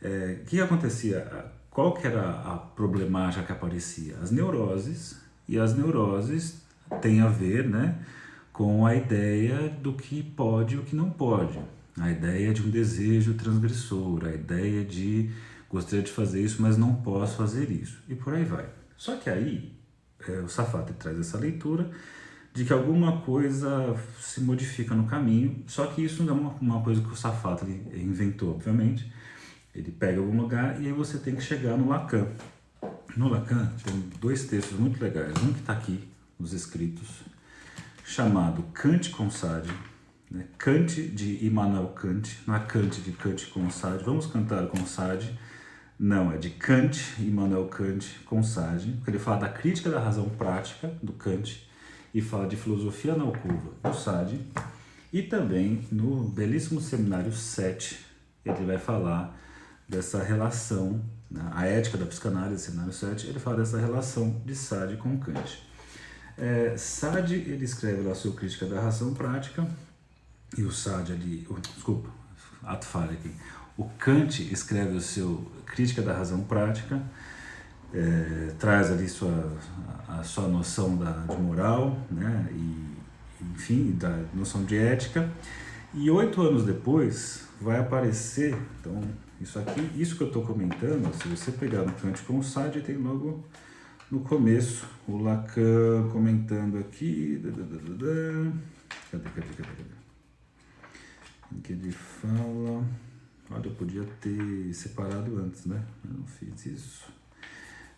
é, 0.02 0.38
o 0.42 0.44
que 0.46 0.60
acontecia? 0.60 1.52
Qual 1.70 1.92
que 1.92 2.06
era 2.06 2.22
a 2.22 2.56
problemática 2.56 3.42
que 3.42 3.52
aparecia? 3.52 4.16
As 4.22 4.30
neuroses, 4.30 5.20
e 5.48 5.58
as 5.58 5.76
neuroses 5.76 6.62
têm 7.00 7.20
a 7.20 7.28
ver 7.28 7.68
né, 7.68 7.98
com 8.52 8.86
a 8.86 8.94
ideia 8.94 9.68
do 9.68 9.92
que 9.92 10.22
pode 10.22 10.74
e 10.74 10.78
o 10.78 10.82
que 10.82 10.96
não 10.96 11.10
pode. 11.10 11.58
A 11.98 12.10
ideia 12.10 12.52
de 12.52 12.62
um 12.62 12.70
desejo 12.70 13.34
transgressor, 13.34 14.24
a 14.24 14.34
ideia 14.34 14.84
de 14.84 15.30
gostaria 15.70 16.04
de 16.04 16.10
fazer 16.10 16.42
isso, 16.42 16.60
mas 16.62 16.76
não 16.76 16.94
posso 16.94 17.36
fazer 17.36 17.70
isso. 17.70 18.02
E 18.08 18.14
por 18.14 18.34
aí 18.34 18.44
vai. 18.44 18.68
Só 18.96 19.16
que 19.16 19.28
aí 19.28 19.72
é, 20.28 20.40
o 20.40 20.48
Safate 20.48 20.92
traz 20.94 21.18
essa 21.18 21.38
leitura 21.38 21.90
de 22.54 22.64
que 22.64 22.72
alguma 22.72 23.20
coisa 23.20 23.94
se 24.18 24.40
modifica 24.40 24.94
no 24.94 25.06
caminho, 25.06 25.62
só 25.66 25.86
que 25.86 26.02
isso 26.02 26.22
não 26.22 26.34
é 26.34 26.40
uma, 26.40 26.50
uma 26.60 26.82
coisa 26.82 27.02
que 27.02 27.08
o 27.08 27.16
Safate 27.16 27.66
inventou, 27.94 28.52
obviamente. 28.54 29.12
Ele 29.74 29.92
pega 29.92 30.18
algum 30.18 30.40
lugar 30.40 30.80
e 30.80 30.86
aí 30.86 30.92
você 30.92 31.18
tem 31.18 31.36
que 31.36 31.42
chegar 31.42 31.76
no 31.76 31.88
Lacan. 31.88 32.26
No 33.14 33.28
Lacan 33.28 33.70
tem 33.84 34.10
dois 34.18 34.46
textos 34.46 34.78
muito 34.78 35.02
legais, 35.02 35.34
um 35.42 35.52
que 35.52 35.60
está 35.60 35.74
aqui 35.74 36.08
nos 36.38 36.54
escritos, 36.54 37.22
chamado 38.04 38.62
Kant 38.72 39.10
com 39.10 39.30
Sade, 39.30 39.70
né? 40.30 40.46
Kant 40.58 41.08
de 41.08 41.44
Immanuel 41.44 41.88
Kant, 41.88 42.38
não 42.46 42.54
é 42.54 42.60
Kant 42.60 43.00
de 43.00 43.12
Kant 43.12 43.46
com 43.48 43.68
Sade, 43.70 44.04
vamos 44.04 44.26
cantar 44.26 44.66
com 44.68 44.84
Sade, 44.86 45.38
não, 45.98 46.30
é 46.30 46.36
de 46.36 46.50
Kant, 46.50 47.00
Immanuel 47.18 47.66
Kant, 47.68 48.20
com 48.26 48.42
Sade, 48.42 48.92
porque 48.92 49.10
ele 49.12 49.18
fala 49.18 49.40
da 49.40 49.48
crítica 49.48 49.88
da 49.88 49.98
razão 49.98 50.28
prática, 50.28 50.92
do 51.02 51.12
Kant, 51.14 51.66
e 52.12 52.20
fala 52.20 52.46
de 52.46 52.56
filosofia 52.56 53.14
na 53.14 53.24
alcova, 53.24 53.72
do 53.82 53.94
Sade, 53.94 54.38
e 55.10 55.22
também 55.22 55.86
no 55.90 56.24
belíssimo 56.28 56.80
seminário 56.80 57.32
7, 57.32 57.98
ele 58.44 58.64
vai 58.66 58.76
falar 58.78 59.38
dessa 59.88 60.22
relação, 60.22 61.02
né, 61.30 61.50
a 61.54 61.64
ética 61.64 61.96
da 61.96 62.04
psicanálise, 62.04 62.64
seminário 62.64 62.92
7, 62.92 63.28
ele 63.28 63.38
fala 63.38 63.56
dessa 63.56 63.78
relação 63.78 64.42
de 64.44 64.54
Sade 64.54 64.96
com 64.98 65.18
Kant. 65.18 65.66
É, 66.36 66.76
Sade, 66.76 67.36
ele 67.36 67.64
escreve 67.64 68.02
lá 68.02 68.12
a 68.12 68.14
sua 68.14 68.34
crítica 68.34 68.66
da 68.66 68.80
razão 68.82 69.14
prática, 69.14 69.66
e 70.58 70.62
o 70.62 70.70
Sade 70.70 71.12
ali, 71.12 71.46
oh, 71.48 71.58
desculpa, 71.58 72.10
ato 72.62 72.84
falha 72.84 73.12
aqui, 73.12 73.34
o 73.76 73.84
Kant 73.98 74.42
escreve 74.52 74.96
o 74.96 75.00
seu 75.00 75.44
Crítica 75.66 76.00
da 76.00 76.16
Razão 76.16 76.42
Prática, 76.42 77.02
é, 77.92 78.52
traz 78.58 78.90
ali 78.90 79.08
sua, 79.08 79.52
a, 80.08 80.22
sua 80.22 80.48
noção 80.48 80.96
da, 80.96 81.10
de 81.10 81.36
moral, 81.36 81.98
né, 82.10 82.48
e, 82.52 82.96
enfim, 83.54 83.92
da 83.92 84.24
noção 84.32 84.64
de 84.64 84.76
ética. 84.76 85.30
E 85.92 86.10
oito 86.10 86.40
anos 86.40 86.64
depois 86.64 87.46
vai 87.60 87.78
aparecer, 87.78 88.56
então, 88.80 89.00
isso 89.40 89.58
aqui, 89.58 89.90
isso 89.96 90.16
que 90.16 90.22
eu 90.22 90.28
estou 90.28 90.42
comentando, 90.42 91.12
se 91.14 91.28
você 91.28 91.52
pegar 91.52 91.82
no 91.82 91.92
Kant 91.92 92.22
com 92.22 92.38
o 92.38 92.42
Sade, 92.42 92.80
tem 92.80 92.96
logo 92.96 93.44
no 94.10 94.20
começo 94.20 94.86
o 95.06 95.18
Lacan 95.18 96.08
comentando 96.12 96.78
aqui. 96.78 97.40
Cadê, 97.42 97.62
cadê, 99.10 99.30
cadê? 99.30 99.62
cadê? 99.62 99.96
Em 101.52 101.60
que 101.60 101.72
ele 101.72 101.92
fala. 101.92 102.84
Olha, 103.50 103.66
eu 103.66 103.72
podia 103.72 104.04
ter 104.20 104.72
separado 104.74 105.38
antes, 105.38 105.66
né? 105.66 105.82
Eu 106.04 106.18
não 106.18 106.26
fiz 106.26 106.66
isso. 106.66 107.06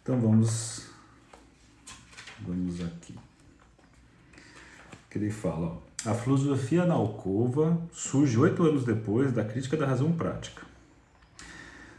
Então 0.02 0.21
vamos, 0.21 0.90
vamos 2.40 2.81
aqui. 2.83 3.14
Que 5.11 5.19
ele 5.19 5.31
fala, 5.31 5.81
ó, 6.07 6.11
a 6.11 6.14
filosofia 6.14 6.85
na 6.85 6.95
alcova 6.95 7.81
surge 7.93 8.38
oito 8.38 8.62
anos 8.62 8.85
depois 8.85 9.33
da 9.33 9.45
crítica 9.45 9.76
da 9.76 9.87
razão 9.87 10.12
prática. 10.12 10.67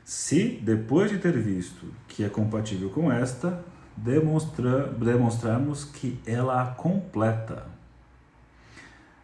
Se, 0.06 0.60
depois 0.62 1.12
de 1.12 1.18
ter 1.18 1.38
visto 1.40 1.92
que 2.08 2.24
é 2.24 2.30
compatível 2.30 2.90
com 2.90 3.12
esta, 3.12 3.64
demonstra, 3.96 4.88
demonstrarmos 4.94 5.86
que 5.86 6.20
ela 6.26 6.62
a 6.62 6.68
completa, 6.68 7.68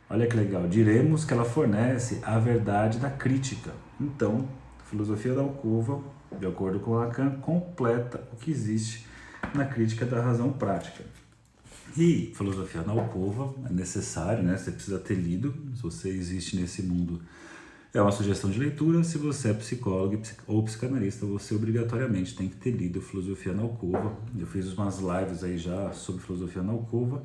Olha 0.08 0.28
que 0.28 0.36
legal, 0.36 0.68
diremos 0.68 1.26
que 1.26 1.34
ela 1.34 1.44
fornece 1.44 2.22
a 2.24 2.38
verdade 2.38 3.00
da 3.00 3.10
crítica. 3.10 3.72
Então, 4.00 4.48
a 4.80 4.84
filosofia 4.84 5.34
da 5.34 5.42
alcova, 5.42 6.02
de 6.40 6.46
acordo 6.46 6.80
com 6.80 6.92
Lacan, 6.92 7.32
completa 7.42 8.28
o 8.34 8.36
que 8.36 8.52
existe 8.52 9.06
na 9.54 9.66
crítica 9.66 10.06
da 10.06 10.22
razão 10.22 10.52
prática. 10.52 11.04
E 11.98 12.34
filosofia 12.36 12.82
na 12.82 12.92
alcova 12.92 13.54
é 13.70 13.72
necessário, 13.72 14.44
né? 14.44 14.58
Você 14.58 14.72
precisa 14.72 15.00
ter 15.00 15.16
lido, 15.16 15.54
se 15.76 15.82
você 15.82 16.10
existe 16.10 16.58
nesse 16.58 16.84
mundo. 16.84 17.22
É 17.94 18.02
uma 18.02 18.12
sugestão 18.12 18.50
de 18.50 18.60
leitura. 18.60 19.02
Se 19.06 19.18
você 19.18 19.52
é 19.52 19.54
psicólogo 19.54 20.22
ou 20.46 20.62
psicanalista, 20.64 21.26
você 21.26 21.56
obrigatoriamente 21.56 22.36
tem 22.36 22.50
que 22.50 22.58
ter 22.58 22.72
lido 22.72 23.02
Filosofia 23.02 23.54
na 23.54 23.62
Alcova. 23.62 24.18
Eu 24.38 24.46
fiz 24.46 24.74
umas 24.74 25.00
lives 25.00 25.46
aí 25.46 25.58
já 25.58 25.94
sobre 25.94 26.22
Filosofia 26.22 26.62
na 26.62 26.74
Alcova 26.74 27.24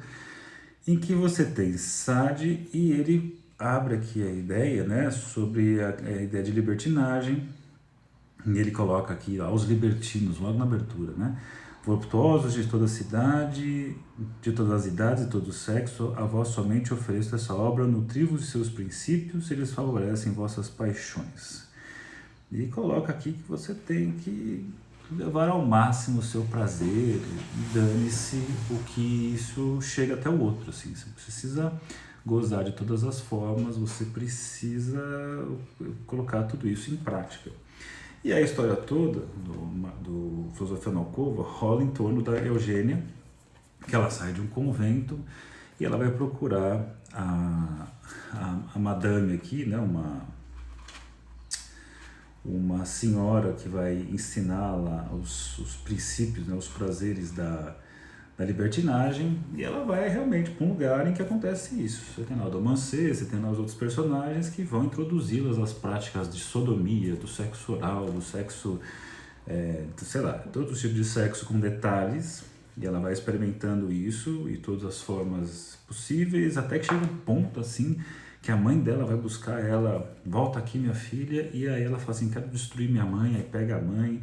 em 0.86 0.98
que 0.98 1.14
você 1.14 1.44
tem 1.44 1.76
Sade 1.76 2.68
e 2.72 2.92
ele 2.92 3.39
abre 3.60 3.94
aqui 3.94 4.22
a 4.22 4.30
ideia 4.30 4.84
né, 4.84 5.10
sobre 5.10 5.82
a, 5.82 5.90
a 5.90 6.22
ideia 6.22 6.42
de 6.42 6.50
libertinagem, 6.50 7.46
e 8.46 8.58
ele 8.58 8.70
coloca 8.70 9.12
aqui 9.12 9.38
aos 9.38 9.64
libertinos, 9.64 10.38
logo 10.38 10.58
na 10.58 10.64
abertura, 10.64 11.12
né? 11.12 11.38
Voluptuosos 11.84 12.54
de 12.54 12.66
toda 12.66 12.86
a 12.86 12.88
cidade, 12.88 13.94
de 14.40 14.52
todas 14.52 14.72
as 14.72 14.86
idades 14.86 15.24
e 15.24 15.28
todo 15.28 15.48
o 15.48 15.52
sexo, 15.52 16.14
a 16.16 16.24
vós 16.24 16.48
somente 16.48 16.92
ofereço 16.92 17.34
essa 17.34 17.54
obra, 17.54 17.86
nutri-vos 17.86 18.42
de 18.42 18.46
seus 18.46 18.68
princípios, 18.68 19.50
eles 19.50 19.72
favorecem 19.72 20.32
vossas 20.32 20.68
paixões. 20.68 21.68
e 22.50 22.66
coloca 22.66 23.12
aqui 23.12 23.32
que 23.32 23.42
você 23.48 23.74
tem 23.74 24.12
que 24.12 24.68
levar 25.10 25.48
ao 25.48 25.64
máximo 25.64 26.20
o 26.20 26.22
seu 26.22 26.42
prazer 26.44 27.20
dane-se 27.74 28.36
o 28.70 28.76
que 28.84 29.34
isso 29.34 29.80
chega 29.80 30.14
até 30.14 30.28
o 30.28 30.38
outro. 30.40 30.70
Assim. 30.70 30.94
Você 30.94 31.06
precisa 31.10 31.72
gozar 32.30 32.62
de 32.62 32.70
todas 32.70 33.02
as 33.02 33.18
formas, 33.18 33.76
você 33.76 34.04
precisa 34.04 35.02
colocar 36.06 36.44
tudo 36.44 36.68
isso 36.68 36.94
em 36.94 36.96
prática. 36.96 37.50
E 38.22 38.32
a 38.32 38.40
história 38.40 38.76
toda 38.76 39.18
do, 39.20 39.52
do 40.00 40.54
Filosofia 40.54 40.92
na 40.92 41.00
Alcova 41.00 41.42
rola 41.42 41.82
em 41.82 41.90
torno 41.90 42.22
da 42.22 42.38
Eugênia, 42.38 43.02
que 43.84 43.96
ela 43.96 44.08
sai 44.10 44.32
de 44.32 44.40
um 44.40 44.46
convento 44.46 45.18
e 45.80 45.84
ela 45.84 45.96
vai 45.96 46.08
procurar 46.12 47.02
a, 47.12 47.88
a, 48.32 48.58
a 48.76 48.78
madame 48.78 49.34
aqui, 49.34 49.64
né, 49.64 49.78
uma, 49.78 50.22
uma 52.44 52.84
senhora 52.84 53.54
que 53.54 53.68
vai 53.68 54.06
ensiná-la 54.08 55.10
os, 55.12 55.58
os 55.58 55.75
princípios, 55.76 56.46
né, 56.46 56.54
os 56.54 56.68
prazeres 56.68 57.32
da, 57.32 57.75
da 58.40 58.47
libertinagem, 58.47 59.38
e 59.54 59.62
ela 59.62 59.85
vai 59.85 60.09
realmente 60.09 60.50
para 60.52 60.66
um 60.66 60.70
lugar 60.70 61.06
em 61.06 61.12
que 61.12 61.20
acontece 61.20 61.78
isso. 61.78 62.00
Você 62.16 62.23
tem 62.23 62.38
lá 62.38 62.47
o 62.47 62.50
Domancê, 62.50 63.12
você 63.12 63.26
tem 63.26 63.38
lá 63.38 63.50
os 63.50 63.59
outros 63.59 63.76
personagens 63.76 64.49
que 64.49 64.62
vão 64.62 64.87
introduzi-las 64.87 65.59
às 65.59 65.75
práticas 65.75 66.32
de 66.32 66.40
sodomia, 66.40 67.16
do 67.16 67.28
sexo 67.28 67.75
oral, 67.75 68.06
do 68.06 68.23
sexo, 68.23 68.80
é, 69.47 69.82
sei 69.99 70.23
lá, 70.23 70.32
todo 70.32 70.73
tipo 70.73 70.94
de 70.94 71.04
sexo 71.04 71.44
com 71.44 71.61
detalhes, 71.61 72.42
e 72.78 72.87
ela 72.87 72.99
vai 72.99 73.12
experimentando 73.12 73.92
isso 73.92 74.49
e 74.49 74.56
todas 74.56 74.87
as 74.87 75.02
formas 75.02 75.78
possíveis, 75.87 76.56
até 76.56 76.78
que 76.78 76.87
chega 76.87 77.04
um 77.04 77.16
ponto 77.18 77.61
assim 77.61 77.99
que 78.40 78.50
a 78.50 78.56
mãe 78.56 78.80
dela 78.80 79.04
vai 79.04 79.18
buscar 79.18 79.61
ela, 79.61 80.16
volta 80.25 80.59
aqui 80.59 80.78
minha 80.78 80.94
filha, 80.94 81.50
e 81.52 81.68
aí 81.68 81.82
ela 81.82 81.99
fala 81.99 82.12
assim, 82.12 82.30
quero 82.30 82.49
destruir 82.49 82.90
minha 82.90 83.04
mãe, 83.04 83.37
aí 83.37 83.42
pega 83.42 83.76
a 83.76 83.82
mãe, 83.82 84.18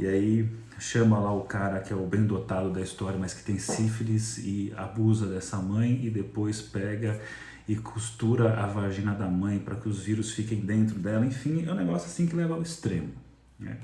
e 0.00 0.06
aí 0.06 0.48
chama 0.78 1.18
lá 1.18 1.32
o 1.32 1.42
cara 1.42 1.80
que 1.80 1.92
é 1.92 1.96
o 1.96 2.06
bem 2.06 2.24
dotado 2.24 2.72
da 2.72 2.80
história, 2.80 3.18
mas 3.18 3.34
que 3.34 3.42
tem 3.42 3.58
sífilis 3.58 4.38
e 4.38 4.72
abusa 4.76 5.26
dessa 5.26 5.56
mãe, 5.56 6.04
e 6.04 6.10
depois 6.10 6.62
pega 6.62 7.20
e 7.68 7.76
costura 7.76 8.62
a 8.62 8.66
vagina 8.66 9.14
da 9.14 9.26
mãe 9.26 9.58
para 9.58 9.76
que 9.76 9.88
os 9.88 10.00
vírus 10.00 10.32
fiquem 10.32 10.60
dentro 10.60 10.98
dela, 10.98 11.26
enfim, 11.26 11.66
é 11.66 11.72
um 11.72 11.74
negócio 11.74 12.06
assim 12.06 12.26
que 12.26 12.34
leva 12.34 12.54
ao 12.54 12.62
extremo. 12.62 13.12
Né? 13.58 13.76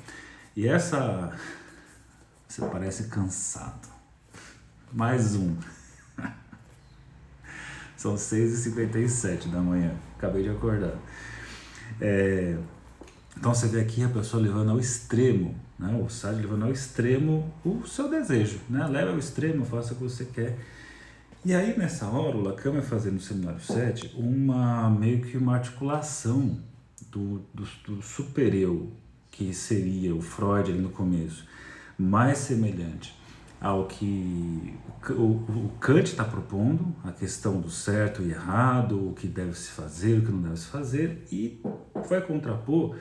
E 0.56 0.66
essa... 0.66 1.32
Você 2.48 2.64
parece 2.66 3.08
cansado. 3.08 3.88
Mais 4.92 5.34
um. 5.34 5.56
São 7.96 8.14
6h57 8.14 9.50
da 9.50 9.60
manhã. 9.60 9.92
Acabei 10.16 10.44
de 10.44 10.50
acordar. 10.50 10.94
É, 12.00 12.56
então 13.36 13.54
você 13.54 13.66
vê 13.66 13.80
aqui 13.80 14.02
a 14.02 14.08
pessoa 14.08 14.42
levando 14.42 14.70
ao 14.70 14.78
extremo, 14.78 15.54
né? 15.78 16.00
o 16.02 16.08
Sade 16.08 16.40
levando 16.40 16.64
ao 16.64 16.72
extremo 16.72 17.52
o 17.64 17.86
seu 17.86 18.08
desejo. 18.08 18.60
Né? 18.70 18.86
Leva 18.86 19.10
ao 19.10 19.18
extremo, 19.18 19.64
faça 19.64 19.92
o 19.92 19.96
que 19.96 20.02
você 20.02 20.24
quer. 20.24 20.58
E 21.44 21.54
aí 21.54 21.76
nessa 21.76 22.06
hora 22.06 22.36
o 22.36 22.42
Lacan 22.42 22.72
vai 22.72 22.82
fazer 22.82 23.10
no 23.10 23.20
seminário 23.20 23.60
7 23.60 24.14
uma, 24.16 24.88
meio 24.88 25.20
que 25.20 25.36
uma 25.36 25.54
articulação 25.56 26.58
do, 27.10 27.42
do, 27.52 27.64
do 27.86 28.02
super-eu, 28.02 28.90
que 29.30 29.52
seria 29.52 30.14
o 30.14 30.22
Freud 30.22 30.70
ali 30.70 30.80
no 30.80 30.88
começo, 30.90 31.44
mais 31.98 32.38
semelhante 32.38 33.14
ao 33.60 33.86
que 33.86 34.74
o, 35.10 35.22
o 35.22 35.72
Kant 35.80 36.04
está 36.04 36.24
propondo, 36.24 36.94
a 37.02 37.10
questão 37.10 37.60
do 37.60 37.70
certo 37.70 38.22
e 38.22 38.30
errado, 38.30 39.10
o 39.10 39.14
que 39.14 39.26
deve 39.26 39.54
se 39.54 39.70
fazer, 39.70 40.18
o 40.18 40.22
que 40.22 40.30
não 40.30 40.42
deve 40.42 40.56
se 40.58 40.66
fazer, 40.66 41.26
e 41.32 41.60
vai 42.08 42.20
contrapor 42.20 42.96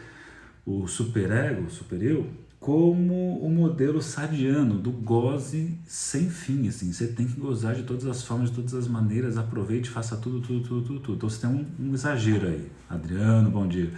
o 0.66 0.88
superego, 0.88 1.70
supereu, 1.70 2.30
como 2.60 3.40
o 3.40 3.50
modelo 3.50 4.02
sadiano 4.02 4.78
do 4.78 4.90
goze 4.90 5.78
sem 5.86 6.30
fim, 6.30 6.70
assim, 6.70 6.94
você 6.94 7.08
tem 7.08 7.28
que 7.28 7.38
gozar 7.38 7.76
de 7.76 7.84
todas 7.84 8.06
as 8.06 8.24
formas, 8.24 8.50
de 8.50 8.56
todas 8.56 8.74
as 8.74 8.88
maneiras, 8.88 9.38
aproveite, 9.38 9.90
faça 9.90 10.16
tudo, 10.16 10.40
tudo, 10.40 10.62
tudo, 10.62 10.82
tudo, 10.82 11.00
tudo. 11.02 11.16
Então 11.18 11.30
você 11.30 11.42
tem 11.42 11.50
um, 11.50 11.66
um 11.78 11.94
exagero 11.94 12.48
aí. 12.48 12.72
Adriano, 12.90 13.52
bom 13.52 13.68
dia. 13.68 13.92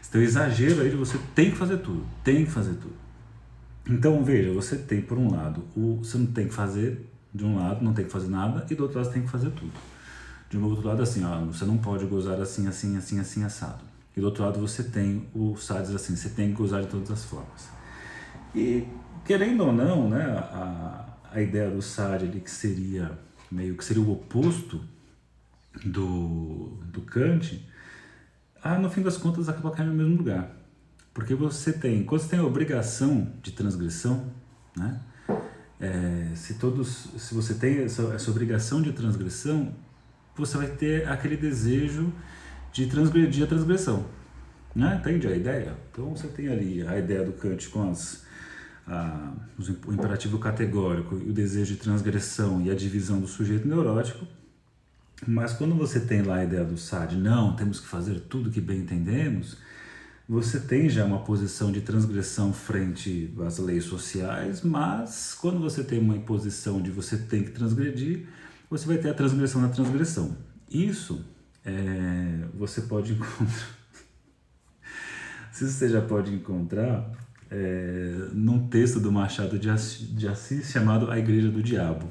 Você 0.00 0.12
tem 0.12 0.20
um 0.20 0.24
exagero 0.24 0.82
aí 0.82 0.90
de 0.90 0.96
você 0.96 1.18
tem 1.34 1.50
que 1.50 1.56
fazer 1.56 1.78
tudo, 1.78 2.06
tem 2.22 2.44
que 2.44 2.50
fazer 2.50 2.74
tudo. 2.74 2.94
Então, 3.88 4.22
veja, 4.24 4.52
você 4.52 4.76
tem 4.76 5.02
por 5.02 5.18
um 5.18 5.28
lado, 5.30 5.64
o, 5.76 5.96
você 5.96 6.16
não 6.16 6.26
tem 6.26 6.46
que 6.46 6.54
fazer, 6.54 7.08
de 7.34 7.44
um 7.44 7.56
lado 7.56 7.84
não 7.84 7.92
tem 7.92 8.04
que 8.04 8.10
fazer 8.12 8.28
nada, 8.28 8.64
e 8.70 8.74
do 8.76 8.84
outro 8.84 8.98
lado 8.98 9.08
você 9.08 9.14
tem 9.14 9.22
que 9.22 9.30
fazer 9.30 9.50
tudo. 9.50 9.72
De 10.48 10.56
um 10.56 10.64
outro 10.64 10.86
lado, 10.86 11.02
assim, 11.02 11.24
ó, 11.24 11.40
você 11.44 11.64
não 11.64 11.76
pode 11.76 12.04
gozar 12.06 12.40
assim, 12.40 12.68
assim, 12.68 12.96
assim, 12.96 13.18
assim, 13.18 13.42
assado. 13.42 13.84
E 14.16 14.20
do 14.20 14.26
outro 14.26 14.44
lado 14.44 14.58
você 14.58 14.82
tem 14.82 15.28
o 15.34 15.56
Sades 15.56 15.94
assim, 15.94 16.16
você 16.16 16.30
tem 16.30 16.48
que 16.48 16.54
gozar 16.54 16.80
de 16.80 16.88
todas 16.88 17.10
as 17.10 17.24
formas. 17.24 17.68
E, 18.54 18.88
querendo 19.24 19.64
ou 19.64 19.72
não, 19.72 20.08
né, 20.08 20.24
a, 20.24 21.18
a 21.30 21.42
ideia 21.42 21.70
do 21.70 21.82
Sade 21.82 22.24
ali, 22.24 22.40
que 22.40 22.50
seria 22.50 23.18
meio 23.50 23.76
que 23.76 23.84
seria 23.84 24.02
o 24.02 24.10
oposto 24.10 24.82
do, 25.84 26.78
do 26.86 27.02
Kant, 27.02 27.62
ah, 28.62 28.78
no 28.78 28.90
fim 28.90 29.02
das 29.02 29.16
contas 29.16 29.48
acaba 29.48 29.70
caindo 29.70 29.90
no 29.90 29.96
mesmo 29.96 30.16
lugar. 30.16 30.50
Porque 31.12 31.34
você 31.34 31.72
tem, 31.72 32.04
quando 32.04 32.22
você 32.22 32.28
tem 32.28 32.38
a 32.38 32.44
obrigação 32.44 33.32
de 33.42 33.52
transgressão, 33.52 34.32
né? 34.76 35.00
É, 35.78 36.30
se 36.34 36.54
todos, 36.54 37.08
se 37.18 37.34
você 37.34 37.54
tem 37.54 37.82
essa, 37.82 38.02
essa, 38.14 38.30
obrigação 38.30 38.80
de 38.80 38.92
transgressão, 38.92 39.74
você 40.34 40.56
vai 40.56 40.68
ter 40.68 41.06
aquele 41.06 41.36
desejo 41.36 42.12
de 42.76 42.86
transgredir 42.86 43.42
a 43.42 43.46
transgressão, 43.46 44.04
né? 44.74 44.98
Entende 45.00 45.26
a 45.26 45.34
ideia? 45.34 45.74
Então 45.90 46.14
você 46.14 46.28
tem 46.28 46.48
ali 46.48 46.86
a 46.86 46.98
ideia 46.98 47.24
do 47.24 47.32
Kant 47.32 47.70
com 47.70 47.90
as, 47.90 48.22
a, 48.86 49.32
o 49.86 49.92
imperativo 49.94 50.38
categórico 50.38 51.16
e 51.16 51.30
o 51.30 51.32
desejo 51.32 51.72
de 51.72 51.80
transgressão 51.80 52.60
e 52.60 52.70
a 52.70 52.74
divisão 52.74 53.18
do 53.18 53.26
sujeito 53.26 53.66
neurótico. 53.66 54.26
Mas 55.26 55.54
quando 55.54 55.74
você 55.74 56.00
tem 56.00 56.20
lá 56.20 56.36
a 56.36 56.44
ideia 56.44 56.64
do 56.64 56.76
Sade, 56.76 57.16
não, 57.16 57.56
temos 57.56 57.80
que 57.80 57.86
fazer 57.86 58.20
tudo 58.20 58.50
que 58.50 58.60
bem 58.60 58.80
entendemos, 58.80 59.56
você 60.28 60.60
tem 60.60 60.90
já 60.90 61.06
uma 61.06 61.20
posição 61.20 61.72
de 61.72 61.80
transgressão 61.80 62.52
frente 62.52 63.32
às 63.46 63.56
leis 63.56 63.84
sociais, 63.84 64.60
mas 64.60 65.34
quando 65.40 65.58
você 65.60 65.82
tem 65.82 65.98
uma 65.98 66.14
imposição 66.14 66.82
de 66.82 66.90
você 66.90 67.16
tem 67.16 67.42
que 67.42 67.52
transgredir, 67.52 68.26
você 68.68 68.86
vai 68.86 68.98
ter 68.98 69.08
a 69.08 69.14
transgressão 69.14 69.62
na 69.62 69.68
transgressão. 69.70 70.36
Isso 70.68 71.24
é, 71.66 72.48
você 72.54 72.82
pode 72.82 73.12
encontrar. 73.12 73.76
Se 75.52 75.70
você 75.70 75.88
já 75.88 76.00
pode 76.00 76.32
encontrar 76.32 77.10
é, 77.50 78.28
num 78.32 78.68
texto 78.68 79.00
do 79.00 79.10
Machado 79.10 79.58
de 79.58 79.68
Assis, 80.28 80.70
chamado 80.70 81.10
A 81.10 81.18
Igreja 81.18 81.50
do 81.50 81.62
Diabo. 81.62 82.08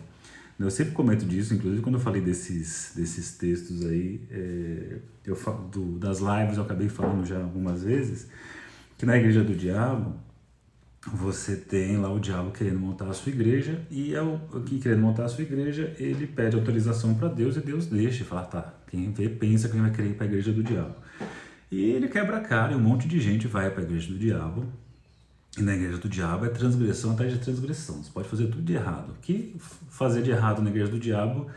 Eu 0.57 0.71
sempre 0.71 0.93
comento 0.93 1.25
disso, 1.25 1.53
inclusive 1.53 1.81
quando 1.81 1.95
eu 1.95 2.01
falei 2.01 2.21
desses, 2.21 2.93
desses 2.95 3.37
textos 3.37 3.85
aí, 3.85 4.21
é, 4.31 4.99
eu, 5.25 5.37
do, 5.69 5.99
das 5.99 6.19
lives 6.19 6.57
eu 6.57 6.63
acabei 6.63 6.87
falando 6.87 7.25
já 7.25 7.37
algumas 7.37 7.83
vezes, 7.83 8.27
que 8.97 9.05
na 9.05 9.17
Igreja 9.17 9.43
do 9.43 9.53
Diabo, 9.53 10.15
você 11.13 11.55
tem 11.55 11.97
lá 11.97 12.11
o 12.11 12.19
diabo 12.19 12.51
querendo 12.51 12.79
montar 12.79 13.07
a 13.07 13.13
sua 13.13 13.31
igreja 13.31 13.81
e 13.91 14.15
é 14.15 14.21
o 14.21 14.39
que 14.65 14.79
querendo 14.79 15.01
montar 15.01 15.25
a 15.25 15.29
sua 15.29 15.43
igreja, 15.43 15.93
ele 15.99 16.25
pede 16.25 16.55
autorização 16.55 17.13
para 17.13 17.27
Deus 17.27 17.55
e 17.55 17.59
Deus 17.59 17.85
deixa 17.85 18.23
e 18.23 18.25
fala, 18.25 18.43
tá, 18.43 18.73
quem 18.87 19.11
vê 19.11 19.29
pensa 19.29 19.69
que 19.69 19.77
vai 19.77 19.91
querer 19.91 20.09
ir 20.09 20.13
para 20.15 20.25
a 20.25 20.29
igreja 20.29 20.51
do 20.51 20.63
diabo. 20.63 20.95
E 21.71 21.81
ele 21.91 22.07
quebra 22.07 22.37
a 22.37 22.41
cara 22.41 22.73
e 22.73 22.75
um 22.75 22.79
monte 22.79 23.07
de 23.07 23.19
gente 23.19 23.47
vai 23.47 23.69
para 23.69 23.81
a 23.81 23.83
igreja 23.83 24.07
do 24.07 24.17
diabo 24.17 24.65
e 25.57 25.61
na 25.61 25.73
igreja 25.73 25.97
do 25.97 26.09
diabo 26.09 26.45
é 26.45 26.49
transgressão 26.49 27.11
atrás 27.11 27.31
de 27.31 27.39
transgressão. 27.39 28.03
Você 28.03 28.09
pode 28.11 28.27
fazer 28.27 28.47
tudo 28.47 28.61
de 28.61 28.73
errado. 28.73 29.15
Que 29.21 29.55
fazer 29.89 30.21
de 30.21 30.31
errado 30.31 30.61
na 30.61 30.69
igreja 30.69 30.91
do 30.91 30.99
diabo 30.99 31.47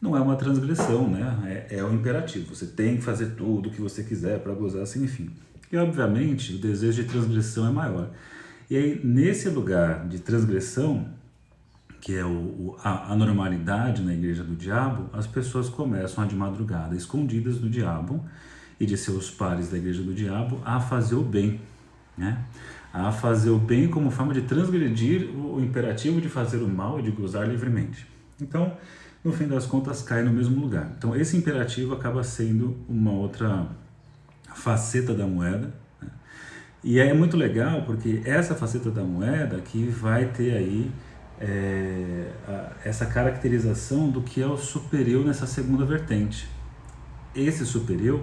não 0.00 0.16
é 0.16 0.20
uma 0.20 0.34
transgressão, 0.34 1.08
né? 1.08 1.66
É, 1.70 1.78
é 1.78 1.84
o 1.84 1.92
imperativo. 1.92 2.54
Você 2.54 2.66
tem 2.66 2.96
que 2.96 3.02
fazer 3.02 3.34
tudo 3.36 3.68
o 3.68 3.72
que 3.72 3.80
você 3.80 4.02
quiser 4.02 4.40
para 4.40 4.52
gozar 4.54 4.82
assim, 4.82 5.04
enfim. 5.04 5.30
E 5.70 5.76
obviamente 5.76 6.54
o 6.54 6.58
desejo 6.58 7.02
de 7.02 7.08
transgressão 7.08 7.68
é 7.68 7.70
maior. 7.70 8.10
E 8.70 8.76
aí, 8.76 9.00
nesse 9.04 9.48
lugar 9.48 10.08
de 10.08 10.18
transgressão, 10.18 11.08
que 12.00 12.14
é 12.14 12.24
o, 12.24 12.28
o, 12.28 12.76
a, 12.82 13.12
a 13.12 13.16
normalidade 13.16 14.02
na 14.02 14.12
igreja 14.12 14.42
do 14.42 14.54
diabo, 14.54 15.08
as 15.12 15.26
pessoas 15.26 15.68
começam 15.68 16.22
a 16.22 16.26
de 16.26 16.34
madrugada, 16.34 16.94
escondidas 16.94 17.58
do 17.58 17.68
diabo 17.68 18.24
e 18.78 18.86
de 18.86 18.96
seus 18.96 19.30
pares 19.30 19.70
da 19.70 19.76
igreja 19.76 20.02
do 20.02 20.14
diabo, 20.14 20.60
a 20.64 20.80
fazer 20.80 21.14
o 21.14 21.22
bem, 21.22 21.60
né? 22.16 22.44
a 22.92 23.10
fazer 23.10 23.50
o 23.50 23.58
bem 23.58 23.88
como 23.88 24.10
forma 24.10 24.32
de 24.32 24.42
transgredir 24.42 25.28
o 25.34 25.60
imperativo 25.60 26.20
de 26.20 26.28
fazer 26.28 26.58
o 26.58 26.68
mal 26.68 27.00
e 27.00 27.02
de 27.02 27.10
gozar 27.10 27.48
livremente. 27.48 28.06
Então, 28.40 28.76
no 29.24 29.32
fim 29.32 29.48
das 29.48 29.66
contas, 29.66 30.00
cai 30.00 30.22
no 30.22 30.32
mesmo 30.32 30.60
lugar. 30.60 30.92
Então, 30.96 31.16
esse 31.16 31.36
imperativo 31.36 31.92
acaba 31.92 32.22
sendo 32.22 32.76
uma 32.88 33.10
outra 33.10 33.66
faceta 34.54 35.12
da 35.12 35.26
moeda. 35.26 35.74
E 36.84 36.98
é 36.98 37.14
muito 37.14 37.34
legal 37.34 37.82
porque 37.86 38.20
essa 38.26 38.54
faceta 38.54 38.90
da 38.90 39.02
moeda 39.02 39.58
que 39.62 39.86
vai 39.86 40.26
ter 40.26 40.54
aí 40.54 40.92
é, 41.40 42.30
a, 42.46 42.72
essa 42.84 43.06
caracterização 43.06 44.10
do 44.10 44.20
que 44.20 44.42
é 44.42 44.46
o 44.46 44.58
superior 44.58 45.24
nessa 45.24 45.46
segunda 45.46 45.86
vertente. 45.86 46.46
Esse 47.34 47.64
superior 47.64 48.20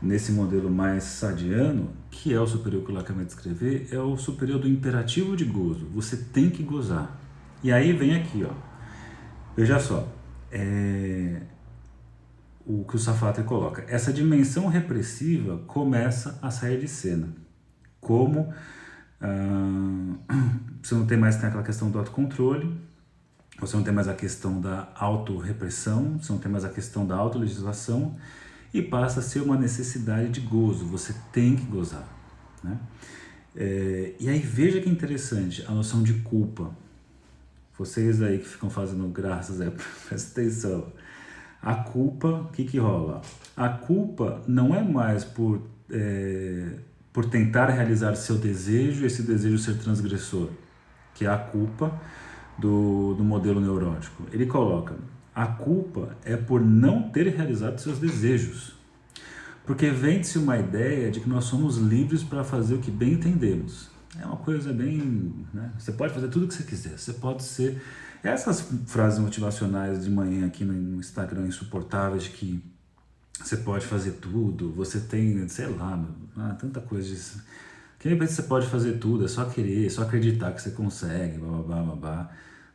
nesse 0.00 0.32
modelo 0.32 0.70
mais 0.70 1.04
sadiano, 1.04 1.90
que 2.10 2.32
é 2.32 2.40
o 2.40 2.46
superior 2.46 2.82
que 2.82 2.90
eu 2.90 2.98
acabei 2.98 3.26
de 3.26 3.34
descrever, 3.34 3.88
é 3.92 3.98
o 3.98 4.16
superior 4.16 4.58
do 4.58 4.66
imperativo 4.66 5.36
de 5.36 5.44
gozo. 5.44 5.86
Você 5.94 6.16
tem 6.16 6.48
que 6.48 6.62
gozar. 6.62 7.20
E 7.62 7.70
aí 7.70 7.92
vem 7.92 8.16
aqui, 8.16 8.42
ó. 8.48 8.54
Veja 9.54 9.78
só. 9.78 10.08
É, 10.50 11.42
o 12.64 12.82
que 12.82 12.96
o 12.96 12.98
Safata 12.98 13.42
coloca. 13.42 13.84
Essa 13.88 14.10
dimensão 14.10 14.68
repressiva 14.68 15.58
começa 15.66 16.38
a 16.40 16.50
sair 16.50 16.80
de 16.80 16.88
cena. 16.88 17.28
Como 18.00 18.52
ah, 19.20 20.14
você 20.82 20.94
não 20.94 21.06
tem 21.06 21.18
mais 21.18 21.36
tem 21.36 21.48
aquela 21.48 21.62
questão 21.62 21.90
do 21.90 21.98
autocontrole, 21.98 22.74
você 23.58 23.76
não 23.76 23.84
tem 23.84 23.92
mais 23.92 24.08
a 24.08 24.14
questão 24.14 24.60
da 24.60 24.88
autorrepressão, 24.94 26.18
você 26.18 26.32
não 26.32 26.38
tem 26.38 26.50
mais 26.50 26.64
a 26.64 26.70
questão 26.70 27.06
da 27.06 27.16
autolegislação 27.16 28.16
e 28.72 28.80
passa 28.80 29.20
a 29.20 29.22
ser 29.22 29.40
uma 29.40 29.56
necessidade 29.56 30.30
de 30.30 30.40
gozo, 30.40 30.86
você 30.86 31.14
tem 31.32 31.56
que 31.56 31.64
gozar. 31.64 32.06
Né? 32.62 32.78
É, 33.54 34.14
e 34.18 34.28
aí 34.28 34.38
veja 34.38 34.80
que 34.80 34.88
interessante 34.88 35.64
a 35.68 35.72
noção 35.72 36.02
de 36.02 36.14
culpa. 36.14 36.70
Vocês 37.76 38.22
aí 38.22 38.38
que 38.38 38.46
ficam 38.46 38.70
fazendo 38.70 39.06
graças, 39.08 39.60
é, 39.60 39.70
presta 40.08 40.40
atenção. 40.40 40.92
A 41.60 41.74
culpa, 41.74 42.28
o 42.28 42.48
que, 42.48 42.64
que 42.64 42.78
rola? 42.78 43.20
A 43.54 43.68
culpa 43.68 44.42
não 44.46 44.74
é 44.74 44.82
mais 44.82 45.24
por, 45.24 45.60
é, 45.90 46.76
por 47.12 47.26
tentar 47.26 47.66
realizar 47.66 48.14
seu 48.14 48.36
desejo 48.36 49.02
e 49.02 49.06
esse 49.06 49.22
desejo 49.22 49.58
ser 49.58 49.78
transgressor, 49.78 50.48
que 51.14 51.24
é 51.24 51.28
a 51.28 51.38
culpa 51.38 52.00
do, 52.58 53.14
do 53.14 53.24
modelo 53.24 53.60
neurótico. 53.60 54.24
Ele 54.32 54.46
coloca: 54.46 54.94
a 55.34 55.46
culpa 55.46 56.16
é 56.24 56.36
por 56.36 56.60
não 56.60 57.10
ter 57.10 57.26
realizado 57.28 57.78
seus 57.78 57.98
desejos. 57.98 58.78
Porque 59.64 59.90
vende-se 59.90 60.38
uma 60.38 60.58
ideia 60.58 61.10
de 61.10 61.20
que 61.20 61.28
nós 61.28 61.44
somos 61.44 61.76
livres 61.76 62.22
para 62.22 62.42
fazer 62.42 62.74
o 62.74 62.78
que 62.78 62.90
bem 62.90 63.12
entendemos. 63.12 63.88
É 64.20 64.26
uma 64.26 64.36
coisa 64.36 64.72
bem. 64.72 65.46
Né? 65.54 65.70
Você 65.78 65.92
pode 65.92 66.12
fazer 66.12 66.28
tudo 66.28 66.46
o 66.46 66.48
que 66.48 66.54
você 66.54 66.64
quiser. 66.64 66.98
Você 66.98 67.12
pode 67.12 67.44
ser 67.44 67.80
essas 68.22 68.60
frases 68.86 69.18
motivacionais 69.18 70.04
de 70.04 70.10
manhã 70.10 70.46
aqui 70.46 70.64
no 70.64 70.98
Instagram 70.98 71.46
insuportáveis 71.46 72.26
que 72.26 72.62
você 73.42 73.56
pode 73.58 73.86
fazer 73.86 74.12
tudo, 74.12 74.72
você 74.72 75.00
tem, 75.00 75.48
sei 75.48 75.66
lá, 75.66 76.04
ah, 76.36 76.56
tanta 76.58 76.80
coisa 76.80 77.08
disso. 77.08 77.42
Que 77.98 78.08
repente 78.08 78.32
você 78.32 78.42
pode 78.42 78.66
fazer 78.66 78.94
tudo, 78.94 79.24
é 79.24 79.28
só 79.28 79.44
querer, 79.44 79.86
é 79.86 79.90
só 79.90 80.02
acreditar 80.02 80.52
que 80.52 80.62
você 80.62 80.70
consegue, 80.70 81.38
blá 81.38 81.82
blá 81.82 82.30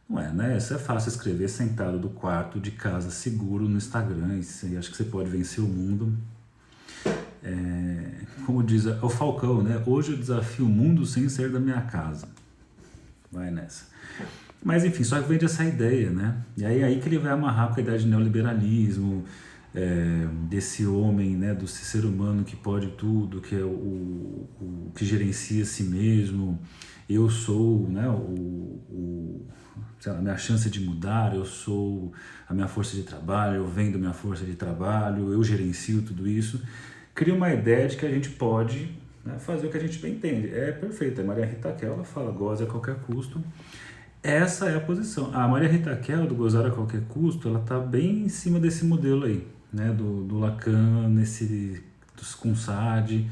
Não 0.07 0.19
é, 0.19 0.31
né? 0.31 0.57
Isso 0.57 0.73
é 0.73 0.77
fácil 0.77 1.09
escrever 1.09 1.47
sentado 1.47 1.97
do 1.97 2.09
quarto 2.09 2.59
de 2.59 2.71
casa 2.71 3.09
seguro 3.09 3.67
no 3.67 3.77
Instagram 3.77 4.39
e 4.63 4.77
acho 4.77 4.91
que 4.91 4.97
você 4.97 5.03
pode 5.03 5.29
vencer 5.29 5.63
o 5.63 5.67
mundo. 5.67 6.15
É, 7.43 8.25
como 8.45 8.63
diz 8.63 8.85
o 8.85 9.09
Falcão, 9.09 9.61
né? 9.61 9.81
Hoje 9.85 10.11
eu 10.11 10.17
desafio 10.17 10.65
o 10.65 10.69
mundo 10.69 11.05
sem 11.05 11.29
sair 11.29 11.49
da 11.49 11.59
minha 11.59 11.81
casa. 11.81 12.27
Vai 13.31 13.51
nessa. 13.51 13.85
Mas 14.63 14.83
enfim, 14.83 15.03
só 15.03 15.21
que 15.21 15.27
vende 15.27 15.45
essa 15.45 15.63
ideia, 15.63 16.09
né? 16.09 16.37
E 16.57 16.65
aí, 16.65 16.83
aí 16.83 16.99
que 16.99 17.07
ele 17.07 17.19
vai 17.19 17.31
amarrar 17.31 17.71
com 17.71 17.79
a 17.79 17.83
ideia 17.83 17.99
de 17.99 18.07
neoliberalismo, 18.07 19.23
é, 19.75 20.27
desse 20.47 20.85
homem, 20.85 21.35
né, 21.35 21.53
do 21.53 21.67
ser 21.67 22.05
humano 22.05 22.43
que 22.43 22.55
pode 22.55 22.87
tudo, 22.89 23.41
que 23.41 23.55
é 23.55 23.63
o, 23.63 23.67
o, 23.67 24.91
que 24.95 25.05
gerencia 25.05 25.65
si 25.65 25.83
mesmo. 25.83 26.59
Eu 27.09 27.29
sou, 27.29 27.87
né, 27.89 28.07
o, 28.07 28.81
o 28.89 29.45
lá, 30.05 30.17
a 30.17 30.21
minha 30.21 30.37
chance 30.37 30.69
de 30.69 30.79
mudar, 30.79 31.35
eu 31.35 31.45
sou 31.45 32.13
a 32.47 32.53
minha 32.53 32.67
força 32.67 32.95
de 32.95 33.03
trabalho, 33.03 33.57
eu 33.57 33.67
vendo 33.67 33.99
minha 33.99 34.13
força 34.13 34.45
de 34.45 34.55
trabalho, 34.55 35.31
eu 35.31 35.43
gerencio 35.43 36.01
tudo 36.01 36.27
isso. 36.27 36.61
Cria 37.13 37.33
uma 37.33 37.53
ideia 37.53 37.87
de 37.87 37.97
que 37.97 38.05
a 38.05 38.09
gente 38.09 38.29
pode 38.29 38.91
né, 39.23 39.37
fazer 39.39 39.67
o 39.67 39.69
que 39.69 39.77
a 39.77 39.81
gente 39.81 39.99
bem 39.99 40.13
entende. 40.13 40.53
É 40.53 40.71
perfeito. 40.71 41.21
A 41.21 41.23
Maria 41.23 41.45
Rita 41.45 41.71
Kel, 41.73 42.03
fala, 42.03 42.31
goza 42.31 42.63
a 42.63 42.67
qualquer 42.67 42.95
custo. 42.95 43.41
Essa 44.25 44.69
é 44.69 44.75
a 44.75 44.79
posição. 44.79 45.29
A 45.35 45.47
Maria 45.47 45.69
Rita 45.69 45.95
Kel, 45.95 46.25
do 46.25 46.33
Gozar 46.33 46.65
a 46.65 46.71
Qualquer 46.71 47.01
Custo, 47.01 47.47
ela 47.47 47.59
está 47.59 47.77
bem 47.77 48.23
em 48.23 48.27
cima 48.27 48.59
desse 48.59 48.83
modelo 48.83 49.25
aí, 49.25 49.45
né? 49.71 49.91
do, 49.91 50.23
do 50.23 50.39
Lacan, 50.39 51.09
nesse, 51.09 51.83
dos 52.15 52.35
Kunsad. 52.35 53.25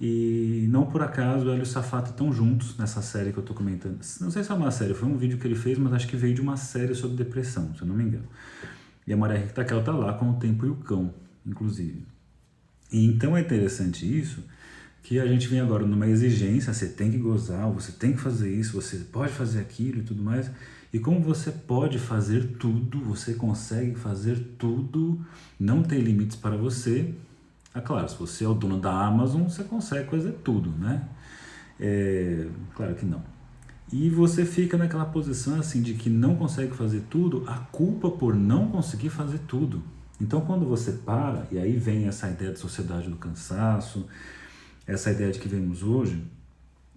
E 0.00 0.66
não 0.68 0.86
por 0.86 1.02
acaso 1.02 1.48
ela 1.48 1.56
e 1.56 1.62
o 1.62 1.66
Safata 1.66 2.10
estão 2.10 2.30
juntos 2.30 2.76
nessa 2.76 3.00
série 3.00 3.32
que 3.32 3.38
eu 3.38 3.42
estou 3.42 3.56
comentando. 3.56 3.98
Não 4.20 4.30
sei 4.30 4.44
se 4.44 4.50
é 4.50 4.54
uma 4.54 4.70
série, 4.70 4.92
foi 4.92 5.08
um 5.08 5.16
vídeo 5.16 5.38
que 5.38 5.46
ele 5.46 5.54
fez, 5.54 5.78
mas 5.78 5.92
acho 5.94 6.06
que 6.06 6.16
veio 6.16 6.34
de 6.34 6.40
uma 6.40 6.56
série 6.56 6.94
sobre 6.94 7.16
depressão, 7.16 7.74
se 7.74 7.80
eu 7.80 7.88
não 7.88 7.94
me 7.94 8.04
engano. 8.04 8.26
E 9.06 9.12
a 9.12 9.16
Maria 9.16 9.38
Rita 9.38 9.64
Kel 9.64 9.80
está 9.80 9.92
lá 9.92 10.12
com 10.12 10.30
o 10.30 10.34
Tempo 10.34 10.66
e 10.66 10.68
o 10.68 10.74
Cão, 10.76 11.14
inclusive. 11.46 12.04
E 12.92 13.06
então 13.06 13.36
é 13.36 13.40
interessante 13.40 14.04
isso, 14.06 14.44
que 15.02 15.18
a 15.18 15.26
gente 15.26 15.48
vem 15.48 15.60
agora 15.60 15.86
numa 15.86 16.06
exigência, 16.06 16.74
você 16.74 16.88
tem 16.88 17.10
que 17.10 17.18
gozar, 17.18 17.70
você 17.70 17.92
tem 17.92 18.12
que 18.12 18.18
fazer 18.18 18.52
isso, 18.52 18.72
você 18.72 18.98
pode 18.98 19.32
fazer 19.32 19.60
aquilo 19.60 20.00
e 20.00 20.02
tudo 20.02 20.22
mais. 20.22 20.50
E 20.92 20.98
como 20.98 21.20
você 21.20 21.50
pode 21.50 21.98
fazer 21.98 22.56
tudo, 22.58 23.00
você 23.00 23.34
consegue 23.34 23.94
fazer 23.96 24.54
tudo, 24.58 25.20
não 25.58 25.82
tem 25.82 26.00
limites 26.00 26.36
para 26.36 26.56
você. 26.56 27.14
É 27.74 27.80
claro, 27.80 28.08
se 28.08 28.16
você 28.16 28.44
é 28.44 28.48
o 28.48 28.54
dono 28.54 28.80
da 28.80 29.06
Amazon, 29.06 29.42
você 29.42 29.64
consegue 29.64 30.08
fazer 30.08 30.32
tudo, 30.44 30.70
né? 30.70 31.08
É, 31.78 32.46
claro 32.74 32.94
que 32.94 33.04
não. 33.04 33.22
E 33.92 34.10
você 34.10 34.44
fica 34.44 34.76
naquela 34.76 35.04
posição 35.04 35.60
assim 35.60 35.80
de 35.80 35.94
que 35.94 36.10
não 36.10 36.34
consegue 36.34 36.74
fazer 36.74 37.02
tudo, 37.08 37.44
a 37.46 37.58
culpa 37.58 38.10
por 38.10 38.34
não 38.34 38.68
conseguir 38.68 39.10
fazer 39.10 39.38
tudo. 39.46 39.82
Então 40.20 40.40
quando 40.40 40.66
você 40.66 40.92
para, 40.92 41.46
e 41.52 41.58
aí 41.58 41.76
vem 41.76 42.06
essa 42.06 42.28
ideia 42.28 42.52
de 42.52 42.58
sociedade 42.58 43.08
do 43.08 43.16
cansaço, 43.16 44.06
essa 44.86 45.10
ideia 45.10 45.30
de 45.30 45.38
que 45.38 45.48
vemos 45.48 45.82
hoje, 45.82 46.24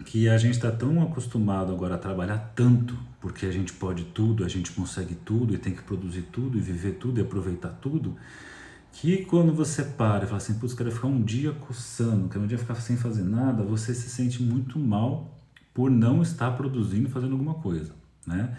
que 0.06 0.30
a 0.30 0.38
gente 0.38 0.56
está 0.56 0.72
tão 0.72 1.02
acostumado 1.02 1.72
agora 1.72 1.96
a 1.96 1.98
trabalhar 1.98 2.54
tanto, 2.56 2.98
porque 3.20 3.46
a 3.46 3.52
gente 3.52 3.74
pode 3.74 4.06
tudo, 4.06 4.46
a 4.46 4.48
gente 4.48 4.72
consegue 4.72 5.14
tudo 5.14 5.54
e 5.54 5.58
tem 5.58 5.74
que 5.74 5.84
produzir 5.84 6.24
tudo 6.32 6.58
e 6.58 6.62
viver 6.62 6.94
tudo 6.94 7.20
e 7.20 7.24
aproveitar 7.24 7.70
tudo, 7.70 8.16
que 8.92 9.26
quando 9.26 9.54
você 9.54 9.84
para 9.84 10.24
e 10.24 10.28
fala 10.28 10.38
assim, 10.38 10.56
putz, 10.56 10.74
quero 10.74 10.92
ficar 10.92 11.08
um 11.08 11.22
dia 11.22 11.52
coçando, 11.52 12.28
quero 12.30 12.44
um 12.44 12.48
dia 12.48 12.58
ficar 12.58 12.76
sem 12.76 12.98
fazer 12.98 13.24
nada, 13.24 13.64
você 13.64 13.94
se 13.94 14.10
sente 14.10 14.42
muito 14.42 14.80
mal 14.80 15.38
por 15.74 15.92
não 15.92 16.22
estar 16.22 16.52
produzindo, 16.52 17.10
fazendo 17.10 17.34
alguma 17.34 17.56
coisa, 17.56 17.94
né? 18.26 18.58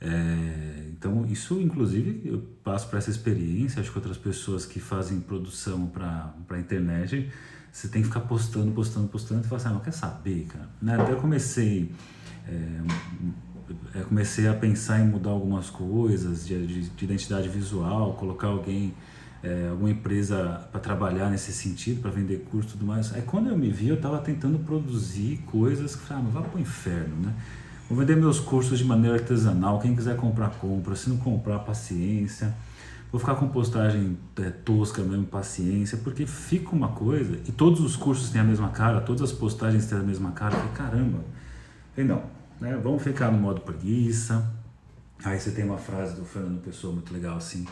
É, 0.00 0.86
então, 0.88 1.26
isso, 1.26 1.60
inclusive, 1.60 2.22
eu 2.24 2.40
passo 2.64 2.88
para 2.88 2.98
essa 2.98 3.10
experiência, 3.10 3.80
acho 3.80 3.90
que 3.90 3.98
outras 3.98 4.16
pessoas 4.16 4.64
que 4.64 4.80
fazem 4.80 5.20
produção 5.20 5.86
para 5.86 6.34
a 6.48 6.58
internet 6.58 7.30
você 7.72 7.88
tem 7.88 8.02
que 8.02 8.08
ficar 8.08 8.20
postando, 8.20 8.72
postando, 8.72 9.08
postando, 9.08 9.44
e 9.44 9.48
falar 9.48 9.58
assim, 9.58 9.68
ah, 9.68 9.72
não 9.72 9.80
quer 9.80 9.92
saber, 9.92 10.46
cara. 10.46 10.68
Né? 10.82 10.94
Até 11.00 11.12
eu 11.12 11.16
comecei, 11.16 11.92
é, 12.48 14.02
comecei 14.08 14.48
a 14.48 14.54
pensar 14.54 15.00
em 15.00 15.06
mudar 15.06 15.30
algumas 15.30 15.70
coisas 15.70 16.46
de, 16.46 16.66
de, 16.66 16.88
de 16.88 17.04
identidade 17.04 17.48
visual, 17.48 18.14
colocar 18.14 18.48
alguém, 18.48 18.94
é, 19.42 19.68
alguma 19.70 19.90
empresa 19.90 20.68
para 20.72 20.80
trabalhar 20.80 21.30
nesse 21.30 21.52
sentido, 21.52 22.00
para 22.00 22.10
vender 22.10 22.44
curso 22.50 22.70
e 22.70 22.72
tudo 22.72 22.86
mais. 22.86 23.14
Aí 23.14 23.22
quando 23.22 23.48
eu 23.48 23.56
me 23.56 23.70
vi, 23.70 23.88
eu 23.88 23.96
estava 23.96 24.18
tentando 24.18 24.58
produzir 24.58 25.38
coisas 25.46 25.94
que, 25.94 26.12
ah, 26.12 26.20
vai 26.32 26.42
para 26.42 26.56
o 26.56 26.60
inferno, 26.60 27.16
né? 27.24 27.34
Vou 27.88 27.98
vender 27.98 28.14
meus 28.14 28.38
cursos 28.38 28.78
de 28.78 28.84
maneira 28.84 29.16
artesanal, 29.16 29.80
quem 29.80 29.96
quiser 29.96 30.16
comprar, 30.16 30.50
compra. 30.50 30.94
Se 30.94 31.10
não 31.10 31.16
comprar, 31.16 31.58
paciência. 31.58 32.54
Vou 33.10 33.18
ficar 33.18 33.34
com 33.34 33.48
postagem 33.48 34.16
é, 34.40 34.50
tosca 34.50 35.02
mesmo, 35.02 35.26
paciência, 35.26 35.98
porque 35.98 36.26
fica 36.26 36.70
uma 36.70 36.88
coisa, 36.88 37.38
e 37.48 37.52
todos 37.52 37.80
os 37.80 37.96
cursos 37.96 38.30
têm 38.30 38.40
a 38.40 38.44
mesma 38.44 38.68
cara, 38.68 39.00
todas 39.00 39.22
as 39.22 39.32
postagens 39.32 39.86
têm 39.86 39.98
a 39.98 40.02
mesma 40.02 40.30
cara, 40.32 40.56
e 40.56 40.76
caramba. 40.76 41.18
E 41.96 42.04
não, 42.04 42.22
né? 42.60 42.78
vamos 42.82 43.02
ficar 43.02 43.30
no 43.32 43.38
modo 43.38 43.60
preguiça. 43.62 44.48
Aí 45.24 45.38
você 45.38 45.50
tem 45.50 45.64
uma 45.64 45.76
frase 45.76 46.14
do 46.14 46.24
Fernando 46.24 46.62
Pessoa 46.62 46.94
muito 46.94 47.12
legal 47.12 47.36
assim, 47.36 47.66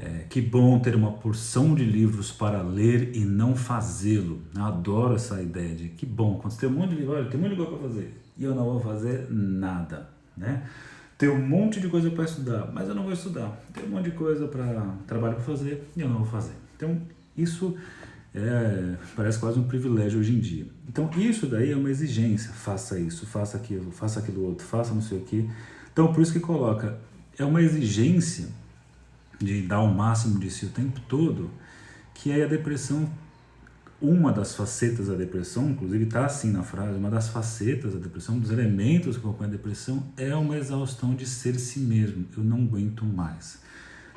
é, 0.00 0.26
que 0.28 0.40
bom 0.40 0.78
ter 0.78 0.94
uma 0.94 1.12
porção 1.12 1.74
de 1.74 1.84
livros 1.84 2.30
para 2.30 2.62
ler 2.62 3.16
e 3.16 3.24
não 3.24 3.56
fazê-lo. 3.56 4.42
Eu 4.54 4.64
adoro 4.64 5.14
essa 5.14 5.42
ideia 5.42 5.74
de 5.74 5.88
que 5.88 6.04
bom, 6.04 6.38
quando 6.38 6.52
você 6.52 6.60
tem 6.60 6.68
um 6.68 6.78
monte 6.78 6.90
de 6.90 6.96
livro, 6.96 7.14
olha, 7.14 7.28
tem 7.28 7.40
um 7.40 7.42
monte 7.42 7.52
de 7.52 7.56
coisa 7.56 7.72
para 7.72 7.88
fazer 7.88 8.22
e 8.38 8.44
eu 8.44 8.54
não 8.54 8.64
vou 8.64 8.80
fazer 8.80 9.26
nada, 9.30 10.08
né? 10.36 10.62
Tem 11.18 11.28
um 11.28 11.44
monte 11.44 11.80
de 11.80 11.88
coisa 11.88 12.08
para 12.10 12.24
estudar, 12.24 12.70
mas 12.72 12.88
eu 12.88 12.94
não 12.94 13.02
vou 13.02 13.12
estudar. 13.12 13.60
Tem 13.74 13.84
um 13.84 13.88
monte 13.88 14.04
de 14.04 14.12
coisa 14.12 14.46
para 14.46 14.94
trabalho 15.04 15.34
para 15.34 15.42
fazer 15.42 15.82
e 15.96 16.00
eu 16.00 16.08
não 16.08 16.18
vou 16.18 16.26
fazer. 16.26 16.54
Então, 16.76 17.02
isso 17.36 17.76
é, 18.32 18.94
parece 19.16 19.36
quase 19.40 19.58
um 19.58 19.64
privilégio 19.64 20.20
hoje 20.20 20.32
em 20.32 20.38
dia. 20.38 20.66
Então, 20.88 21.10
isso 21.16 21.48
daí 21.48 21.72
é 21.72 21.76
uma 21.76 21.90
exigência. 21.90 22.52
Faça 22.52 23.00
isso, 23.00 23.26
faça 23.26 23.56
aquilo, 23.56 23.90
faça 23.90 24.20
aquilo 24.20 24.44
outro, 24.44 24.64
faça 24.64 24.94
não 24.94 25.02
sei 25.02 25.18
o 25.18 25.22
que. 25.22 25.50
Então, 25.92 26.12
por 26.12 26.22
isso 26.22 26.32
que 26.32 26.38
coloca, 26.38 26.96
é 27.36 27.44
uma 27.44 27.60
exigência 27.60 28.46
de 29.40 29.62
dar 29.62 29.80
o 29.80 29.92
máximo 29.92 30.38
de 30.38 30.48
si 30.48 30.66
o 30.66 30.70
tempo 30.70 31.00
todo, 31.08 31.50
que 32.14 32.30
aí 32.30 32.44
a 32.44 32.46
depressão 32.46 33.08
uma 34.00 34.32
das 34.32 34.54
facetas 34.54 35.08
da 35.08 35.14
depressão, 35.14 35.70
inclusive 35.70 36.04
está 36.04 36.24
assim 36.24 36.52
na 36.52 36.62
frase, 36.62 36.96
uma 36.96 37.10
das 37.10 37.28
facetas 37.28 37.94
da 37.94 37.98
depressão, 37.98 38.36
um 38.36 38.38
dos 38.38 38.52
elementos 38.52 39.16
que 39.16 39.22
compõem 39.22 39.48
a 39.48 39.50
depressão 39.50 40.12
é 40.16 40.34
uma 40.36 40.56
exaustão 40.56 41.14
de 41.14 41.26
ser 41.26 41.58
si 41.58 41.80
mesmo. 41.80 42.24
Eu 42.36 42.44
não 42.44 42.58
aguento 42.58 43.04
mais. 43.04 43.58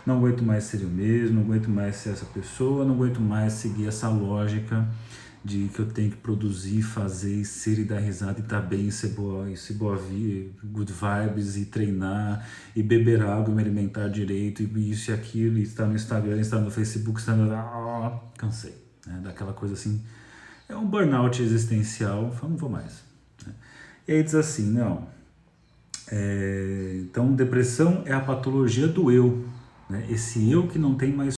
não 0.05 0.17
aguento 0.17 0.43
mais 0.43 0.65
ser 0.65 0.81
eu 0.81 0.89
mesmo, 0.89 1.35
não 1.35 1.43
aguento 1.43 1.69
mais 1.69 1.95
ser 1.95 2.09
essa 2.09 2.25
pessoa, 2.25 2.85
não 2.85 2.93
aguento 2.95 3.19
mais 3.19 3.53
seguir 3.53 3.87
essa 3.87 4.07
lógica 4.07 4.87
de 5.43 5.69
que 5.73 5.79
eu 5.79 5.87
tenho 5.87 6.11
que 6.11 6.17
produzir, 6.17 6.83
fazer, 6.83 7.43
ser 7.45 7.79
e 7.79 7.83
dar 7.83 7.99
risada 7.99 8.39
e 8.39 8.43
estar 8.43 8.61
tá 8.61 8.67
bem, 8.67 8.87
e 8.87 8.91
ser 8.91 9.09
boa, 9.09 9.49
e 9.49 9.57
ser 9.57 9.73
boa 9.73 9.97
vida, 9.97 10.51
good 10.63 10.93
vibes, 10.93 11.57
e 11.57 11.65
treinar, 11.65 12.47
e 12.75 12.83
beber 12.83 13.23
água, 13.23 13.51
e 13.51 13.55
me 13.55 13.61
alimentar 13.63 14.07
direito, 14.07 14.61
e 14.61 14.91
isso 14.91 15.09
e 15.09 15.13
aquilo, 15.13 15.57
e 15.57 15.63
estar 15.63 15.87
no 15.87 15.95
Instagram, 15.95 16.39
estar 16.39 16.59
no 16.59 16.69
Facebook, 16.69 17.19
estar 17.19 17.35
no... 17.35 17.51
Ah, 17.51 18.21
cansei, 18.37 18.80
né? 19.05 19.19
daquela 19.23 19.53
coisa 19.53 19.73
assim, 19.73 20.01
é 20.67 20.75
um 20.75 20.85
burnout 20.85 21.41
existencial, 21.41 22.35
não 22.41 22.57
vou 22.57 22.69
mais. 22.69 23.03
Né? 23.45 23.53
E 24.07 24.13
aí 24.13 24.23
diz 24.23 24.35
assim, 24.35 24.71
não, 24.71 25.07
é, 26.11 26.99
então 27.01 27.33
depressão 27.33 28.03
é 28.05 28.13
a 28.13 28.19
patologia 28.19 28.87
do 28.87 29.11
eu, 29.11 29.45
né? 29.89 30.05
esse 30.09 30.49
eu 30.51 30.67
que 30.67 30.79
não 30.79 30.95
tem 30.95 31.13
mais 31.13 31.29